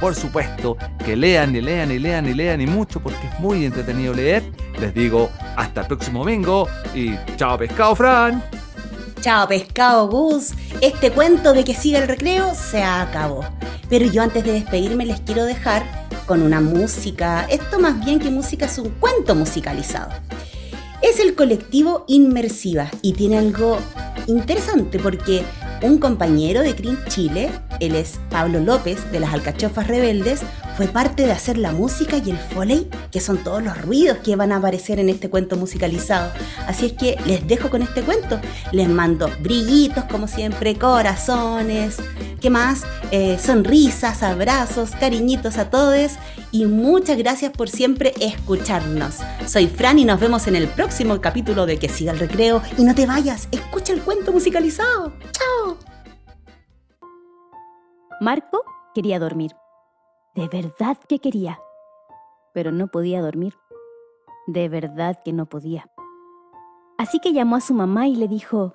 Por 0.00 0.14
supuesto, 0.14 0.76
que 1.04 1.16
lean 1.16 1.56
y 1.56 1.62
lean 1.62 1.90
y 1.90 1.98
lean 1.98 2.26
y 2.26 2.34
lean 2.34 2.60
y 2.60 2.66
mucho 2.66 3.00
porque 3.00 3.26
es 3.26 3.40
muy 3.40 3.64
entretenido 3.64 4.12
leer. 4.12 4.42
Les 4.78 4.92
digo 4.92 5.30
hasta 5.56 5.82
el 5.82 5.86
próximo 5.86 6.18
domingo 6.18 6.68
y 6.94 7.14
chao 7.36 7.56
pescado, 7.56 7.94
Fran. 7.94 8.65
Chao 9.26 9.48
pescado 9.48 10.06
Gus, 10.06 10.52
este 10.80 11.10
cuento 11.10 11.52
de 11.52 11.64
que 11.64 11.74
siga 11.74 11.98
el 11.98 12.06
recreo 12.06 12.54
se 12.54 12.84
acabó. 12.84 13.44
Pero 13.88 14.06
yo 14.06 14.22
antes 14.22 14.44
de 14.44 14.52
despedirme 14.52 15.04
les 15.04 15.20
quiero 15.20 15.44
dejar 15.44 15.82
con 16.26 16.42
una 16.42 16.60
música, 16.60 17.44
esto 17.50 17.80
más 17.80 18.04
bien 18.04 18.20
que 18.20 18.30
música 18.30 18.66
es 18.66 18.78
un 18.78 18.90
cuento 18.90 19.34
musicalizado. 19.34 20.12
Es 21.02 21.18
el 21.18 21.34
colectivo 21.34 22.04
Inmersiva 22.06 22.88
y 23.02 23.14
tiene 23.14 23.38
algo 23.38 23.78
interesante 24.28 25.00
porque 25.00 25.42
un 25.82 25.98
compañero 25.98 26.60
de 26.60 26.76
Crin 26.76 26.96
Chile, 27.08 27.50
él 27.80 27.96
es 27.96 28.20
Pablo 28.30 28.60
López 28.60 29.10
de 29.10 29.18
las 29.18 29.34
Alcachofas 29.34 29.88
Rebeldes, 29.88 30.42
fue 30.76 30.88
parte 30.88 31.24
de 31.24 31.32
hacer 31.32 31.56
la 31.56 31.72
música 31.72 32.18
y 32.18 32.30
el 32.30 32.38
foley, 32.38 32.90
que 33.10 33.20
son 33.20 33.38
todos 33.38 33.62
los 33.62 33.80
ruidos 33.80 34.18
que 34.18 34.36
van 34.36 34.52
a 34.52 34.56
aparecer 34.56 34.98
en 34.98 35.08
este 35.08 35.30
cuento 35.30 35.56
musicalizado. 35.56 36.30
Así 36.66 36.86
es 36.86 36.92
que 36.92 37.16
les 37.24 37.46
dejo 37.46 37.70
con 37.70 37.80
este 37.82 38.02
cuento. 38.02 38.38
Les 38.72 38.88
mando 38.88 39.30
brillitos, 39.40 40.04
como 40.04 40.28
siempre, 40.28 40.76
corazones, 40.76 41.96
¿qué 42.40 42.50
más? 42.50 42.82
Eh, 43.10 43.38
sonrisas, 43.42 44.22
abrazos, 44.22 44.90
cariñitos 44.90 45.56
a 45.56 45.70
todos 45.70 46.12
y 46.50 46.66
muchas 46.66 47.16
gracias 47.16 47.52
por 47.52 47.68
siempre 47.68 48.12
escucharnos. 48.20 49.16
Soy 49.46 49.68
Fran 49.68 49.98
y 49.98 50.04
nos 50.04 50.20
vemos 50.20 50.46
en 50.46 50.56
el 50.56 50.68
próximo 50.68 51.20
capítulo 51.20 51.64
de 51.64 51.78
Que 51.78 51.88
siga 51.88 52.12
el 52.12 52.18
recreo. 52.18 52.60
Y 52.76 52.84
no 52.84 52.94
te 52.94 53.06
vayas, 53.06 53.48
escucha 53.50 53.92
el 53.92 54.02
cuento 54.02 54.32
musicalizado. 54.32 55.12
¡Chao! 55.32 55.78
Marco 58.20 58.62
quería 58.94 59.18
dormir. 59.18 59.52
De 60.36 60.48
verdad 60.48 60.98
que 61.08 61.18
quería. 61.18 61.58
Pero 62.52 62.70
no 62.70 62.88
podía 62.88 63.22
dormir. 63.22 63.54
De 64.46 64.68
verdad 64.68 65.18
que 65.24 65.32
no 65.32 65.46
podía. 65.46 65.90
Así 66.98 67.20
que 67.20 67.32
llamó 67.32 67.56
a 67.56 67.62
su 67.62 67.72
mamá 67.72 68.06
y 68.06 68.16
le 68.16 68.28
dijo, 68.28 68.74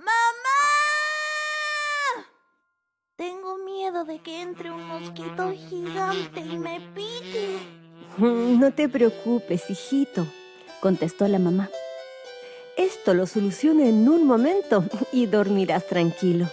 Tengo 3.15 3.57
miedo 3.59 4.05
de 4.05 4.19
que 4.19 4.41
entre 4.41 4.71
un 4.71 4.87
mosquito 4.87 5.51
gigante 5.51 6.39
y 6.39 6.57
me 6.57 6.81
pique. 6.95 7.59
No 8.17 8.73
te 8.73 8.89
preocupes, 8.89 9.69
hijito, 9.69 10.25
contestó 10.81 11.27
la 11.27 11.37
mamá. 11.37 11.69
Esto 12.75 13.13
lo 13.13 13.27
soluciono 13.27 13.83
en 13.83 14.09
un 14.09 14.25
momento 14.25 14.83
y 15.11 15.27
dormirás 15.27 15.85
tranquilo. 15.85 16.47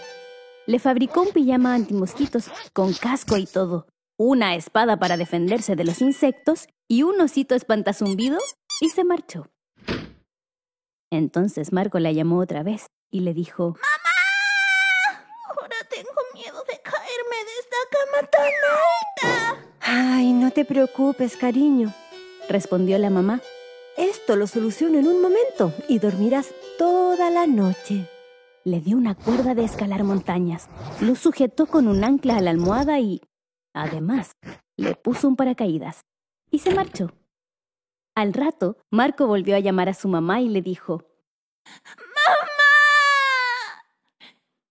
Le 0.67 0.77
fabricó 0.77 1.23
un 1.23 1.31
pijama 1.31 1.73
antimosquitos 1.73 2.51
con 2.73 2.93
casco 2.93 3.37
y 3.37 3.47
todo, 3.47 3.87
una 4.19 4.53
espada 4.55 4.99
para 4.99 5.15
defenderse 5.15 5.77
de 5.77 5.85
los 5.85 6.01
insectos 6.01 6.67
y 6.89 7.03
un 7.03 7.21
osito 7.21 7.55
espantazumbido 7.55 8.37
y 8.81 8.89
se 8.89 9.05
marchó. 9.05 9.47
Entonces 11.09 11.71
Marco 11.71 11.99
la 11.99 12.11
llamó 12.11 12.39
otra 12.39 12.61
vez 12.61 12.87
y 13.09 13.21
le 13.21 13.33
dijo, 13.33 13.77
Ahora 15.47 15.75
tengo 15.89 16.09
miedo 16.33 16.61
de 16.67 16.81
caerme 16.81 17.37
de 17.47 17.53
esta 17.61 17.77
cama 17.95 18.27
tan 18.27 19.55
alta. 19.55 19.69
Ay, 19.79 20.33
no 20.33 20.51
te 20.51 20.65
preocupes, 20.65 21.37
cariño, 21.37 21.93
respondió 22.49 22.97
la 22.97 23.09
mamá. 23.09 23.39
Esto 23.95 24.35
lo 24.35 24.47
soluciono 24.47 24.99
en 24.99 25.07
un 25.07 25.21
momento 25.21 25.73
y 25.87 25.99
dormirás 25.99 26.53
toda 26.77 27.29
la 27.29 27.47
noche. 27.47 28.09
Le 28.65 28.81
dio 28.81 28.97
una 28.97 29.15
cuerda 29.15 29.55
de 29.55 29.63
escalar 29.63 30.03
montañas, 30.03 30.67
lo 30.99 31.15
sujetó 31.15 31.67
con 31.67 31.87
un 31.87 32.03
ancla 32.03 32.35
a 32.37 32.41
la 32.41 32.51
almohada 32.51 32.99
y, 32.99 33.21
además, 33.73 34.31
le 34.77 34.95
puso 34.95 35.27
un 35.27 35.35
paracaídas 35.35 36.05
y 36.51 36.59
se 36.59 36.73
marchó. 36.73 37.11
Al 38.15 38.33
rato, 38.33 38.77
Marco 38.91 39.27
volvió 39.27 39.55
a 39.55 39.59
llamar 39.59 39.89
a 39.89 39.93
su 39.93 40.07
mamá 40.07 40.41
y 40.41 40.49
le 40.49 40.61
dijo, 40.61 41.03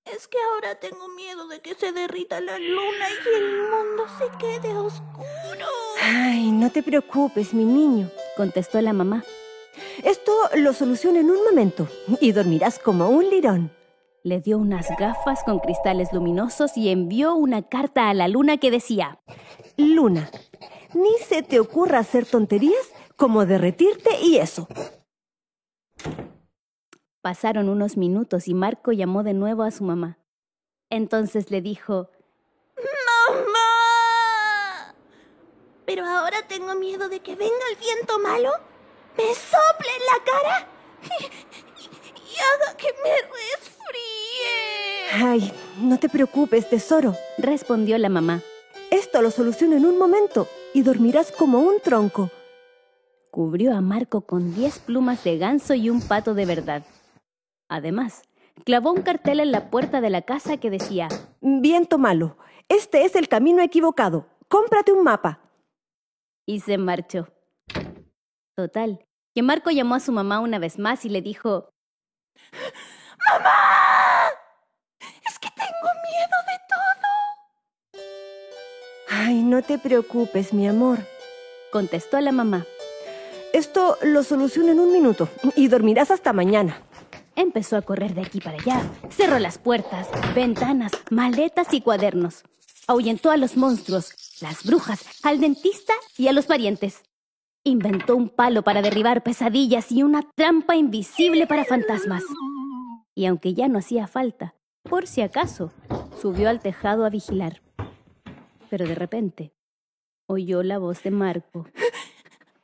Es 0.04 0.26
que 0.26 0.38
ahora 0.52 0.74
tengo 0.74 1.08
miedo 1.08 1.46
de 1.48 1.60
que 1.60 1.74
se 1.74 1.92
derrita 1.92 2.40
la 2.40 2.58
luna 2.58 3.06
y 3.10 3.36
el 3.36 3.68
mundo 3.70 4.06
se 4.18 4.38
quede 4.38 4.76
oscuro. 4.76 5.66
Ay, 6.02 6.50
no 6.50 6.70
te 6.70 6.82
preocupes, 6.82 7.52
mi 7.54 7.64
niño, 7.64 8.10
contestó 8.36 8.80
la 8.80 8.92
mamá. 8.92 9.22
Esto 10.02 10.32
lo 10.56 10.72
soluciono 10.72 11.18
en 11.18 11.30
un 11.30 11.44
momento 11.44 11.88
y 12.20 12.32
dormirás 12.32 12.78
como 12.78 13.08
un 13.08 13.28
lirón. 13.28 13.77
Le 14.24 14.40
dio 14.40 14.58
unas 14.58 14.88
gafas 14.98 15.44
con 15.44 15.60
cristales 15.60 16.12
luminosos 16.12 16.76
y 16.76 16.88
envió 16.88 17.34
una 17.34 17.62
carta 17.62 18.10
a 18.10 18.14
la 18.14 18.28
luna 18.28 18.56
que 18.56 18.70
decía, 18.70 19.20
Luna, 19.76 20.30
ni 20.94 21.16
se 21.18 21.42
te 21.42 21.60
ocurra 21.60 21.98
hacer 22.00 22.26
tonterías 22.26 22.92
como 23.16 23.46
derretirte 23.46 24.20
y 24.20 24.38
eso. 24.38 24.66
Pasaron 27.20 27.68
unos 27.68 27.96
minutos 27.96 28.48
y 28.48 28.54
Marco 28.54 28.92
llamó 28.92 29.22
de 29.22 29.34
nuevo 29.34 29.62
a 29.62 29.70
su 29.70 29.84
mamá. 29.84 30.18
Entonces 30.90 31.50
le 31.50 31.60
dijo, 31.60 32.10
¡Mamá! 32.76 34.94
Pero 35.84 36.04
ahora 36.04 36.46
tengo 36.48 36.74
miedo 36.74 37.08
de 37.08 37.20
que 37.20 37.34
venga 37.34 37.54
el 37.70 37.76
viento 37.76 38.18
malo, 38.18 38.50
me 39.16 39.34
sople 39.34 39.88
en 39.96 40.06
la 40.06 40.24
cara 40.24 40.68
y, 41.20 41.24
y 41.24 42.36
haga 42.38 42.76
que 42.76 42.92
me 43.02 43.10
resfríe. 43.10 44.07
Ay, 45.12 45.52
no 45.80 45.98
te 45.98 46.08
preocupes, 46.08 46.68
tesoro, 46.68 47.14
respondió 47.38 47.98
la 47.98 48.08
mamá. 48.08 48.42
Esto 48.90 49.22
lo 49.22 49.30
soluciono 49.30 49.76
en 49.76 49.86
un 49.86 49.98
momento 49.98 50.48
y 50.74 50.82
dormirás 50.82 51.32
como 51.32 51.60
un 51.60 51.80
tronco. 51.80 52.30
Cubrió 53.30 53.74
a 53.74 53.80
Marco 53.80 54.22
con 54.22 54.54
diez 54.54 54.78
plumas 54.78 55.24
de 55.24 55.38
ganso 55.38 55.74
y 55.74 55.90
un 55.90 56.00
pato 56.00 56.34
de 56.34 56.46
verdad. 56.46 56.84
Además, 57.68 58.22
clavó 58.64 58.92
un 58.92 59.02
cartel 59.02 59.40
en 59.40 59.52
la 59.52 59.70
puerta 59.70 60.00
de 60.00 60.10
la 60.10 60.22
casa 60.22 60.56
que 60.56 60.70
decía, 60.70 61.08
Viento 61.40 61.98
malo, 61.98 62.36
este 62.68 63.04
es 63.04 63.14
el 63.16 63.28
camino 63.28 63.62
equivocado, 63.62 64.26
cómprate 64.48 64.92
un 64.92 65.04
mapa. 65.04 65.40
Y 66.46 66.60
se 66.60 66.78
marchó. 66.78 67.28
Total, 68.56 69.04
que 69.34 69.42
Marco 69.42 69.70
llamó 69.70 69.94
a 69.94 70.00
su 70.00 70.12
mamá 70.12 70.40
una 70.40 70.58
vez 70.58 70.78
más 70.78 71.04
y 71.04 71.08
le 71.08 71.22
dijo, 71.22 71.70
¡Mamá! 73.30 74.17
Miedo 76.18 76.36
de 76.46 76.58
todo. 76.68 78.00
Ay, 79.08 79.42
no 79.42 79.62
te 79.62 79.78
preocupes, 79.78 80.52
mi 80.52 80.66
amor, 80.66 80.98
contestó 81.70 82.20
la 82.20 82.32
mamá. 82.32 82.66
Esto 83.52 83.96
lo 84.02 84.24
soluciono 84.24 84.72
en 84.72 84.80
un 84.80 84.92
minuto 84.92 85.28
y 85.54 85.68
dormirás 85.68 86.10
hasta 86.10 86.32
mañana. 86.32 86.82
Empezó 87.36 87.76
a 87.76 87.82
correr 87.82 88.14
de 88.14 88.22
aquí 88.22 88.40
para 88.40 88.58
allá, 88.58 88.82
cerró 89.10 89.38
las 89.38 89.58
puertas, 89.58 90.08
ventanas, 90.34 90.90
maletas 91.10 91.72
y 91.72 91.80
cuadernos. 91.80 92.42
Ahuyentó 92.88 93.30
a 93.30 93.36
los 93.36 93.56
monstruos, 93.56 94.12
las 94.40 94.64
brujas, 94.64 95.04
al 95.22 95.38
dentista 95.38 95.92
y 96.16 96.26
a 96.26 96.32
los 96.32 96.46
parientes. 96.46 97.02
Inventó 97.62 98.16
un 98.16 98.28
palo 98.28 98.62
para 98.62 98.82
derribar 98.82 99.22
pesadillas 99.22 99.92
y 99.92 100.02
una 100.02 100.22
trampa 100.34 100.74
invisible 100.74 101.46
para 101.46 101.64
fantasmas. 101.64 102.24
Y 103.14 103.26
aunque 103.26 103.54
ya 103.54 103.68
no 103.68 103.78
hacía 103.78 104.08
falta, 104.08 104.54
por 104.88 105.06
si 105.06 105.20
acaso, 105.20 105.72
subió 106.20 106.48
al 106.48 106.60
tejado 106.60 107.04
a 107.04 107.10
vigilar. 107.10 107.62
Pero 108.70 108.86
de 108.86 108.94
repente, 108.94 109.52
oyó 110.26 110.62
la 110.62 110.78
voz 110.78 111.02
de 111.02 111.10
Marco. 111.10 111.66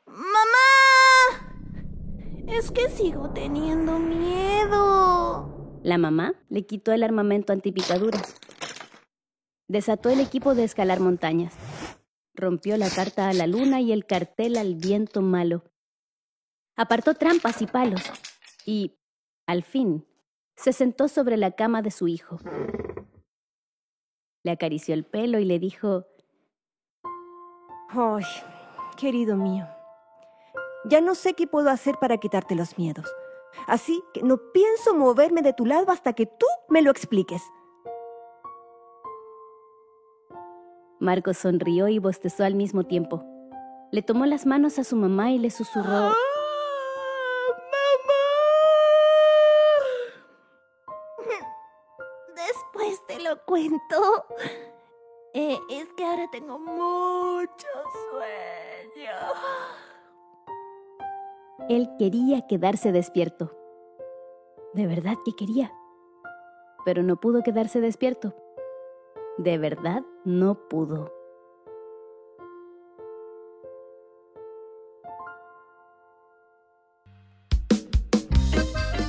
¡Mamá! 0.05 0.55
Es 2.47 2.71
que 2.71 2.89
sigo 2.89 3.29
teniendo 3.31 3.99
miedo. 3.99 5.79
La 5.83 5.97
mamá 5.97 6.33
le 6.49 6.65
quitó 6.65 6.91
el 6.91 7.03
armamento 7.03 7.53
antipicaduras. 7.53 8.35
Desató 9.67 10.09
el 10.09 10.19
equipo 10.19 10.55
de 10.55 10.63
escalar 10.63 10.99
montañas. 10.99 11.53
Rompió 12.33 12.77
la 12.77 12.89
carta 12.89 13.29
a 13.29 13.33
la 13.33 13.47
luna 13.47 13.81
y 13.81 13.91
el 13.91 14.05
cartel 14.05 14.57
al 14.57 14.75
viento 14.75 15.21
malo. 15.21 15.63
Apartó 16.75 17.13
trampas 17.13 17.61
y 17.61 17.67
palos. 17.67 18.01
Y, 18.65 18.97
al 19.47 19.63
fin, 19.63 20.05
se 20.55 20.73
sentó 20.73 21.07
sobre 21.07 21.37
la 21.37 21.51
cama 21.51 21.81
de 21.81 21.91
su 21.91 22.07
hijo. 22.07 22.39
Le 24.43 24.51
acarició 24.51 24.93
el 24.93 25.05
pelo 25.05 25.39
y 25.39 25.45
le 25.45 25.59
dijo, 25.59 26.05
Ay, 27.89 28.23
querido 28.97 29.35
mío, 29.35 29.67
ya 30.85 31.01
no 31.01 31.15
sé 31.15 31.33
qué 31.33 31.47
puedo 31.47 31.69
hacer 31.69 31.95
para 31.99 32.17
quitarte 32.17 32.55
los 32.55 32.77
miedos. 32.77 33.05
Así 33.67 34.03
que 34.13 34.21
no 34.21 34.37
pienso 34.53 34.93
moverme 34.93 35.41
de 35.41 35.53
tu 35.53 35.65
lado 35.65 35.91
hasta 35.91 36.13
que 36.13 36.25
tú 36.25 36.45
me 36.69 36.81
lo 36.81 36.91
expliques. 36.91 37.41
Marco 40.99 41.33
sonrió 41.33 41.87
y 41.87 41.99
bostezó 41.99 42.43
al 42.43 42.55
mismo 42.55 42.83
tiempo. 42.83 43.23
Le 43.91 44.01
tomó 44.01 44.25
las 44.25 44.45
manos 44.45 44.79
a 44.79 44.83
su 44.83 44.95
mamá 44.95 45.31
y 45.31 45.39
le 45.39 45.51
susurró, 45.51 46.13
cuento. 53.55 54.25
Eh, 55.33 55.57
es 55.69 55.87
que 55.93 56.03
ahora 56.03 56.27
tengo 56.29 56.59
mucho 56.59 57.67
sueño. 58.11 59.11
Él 61.69 61.89
quería 61.97 62.45
quedarse 62.47 62.91
despierto. 62.91 63.51
De 64.73 64.87
verdad 64.87 65.15
que 65.23 65.33
quería. 65.33 65.71
Pero 66.83 67.01
no 67.01 67.15
pudo 67.15 67.43
quedarse 67.43 67.79
despierto. 67.79 68.35
De 69.37 69.57
verdad 69.57 70.03
no 70.25 70.55
pudo. 70.67 71.14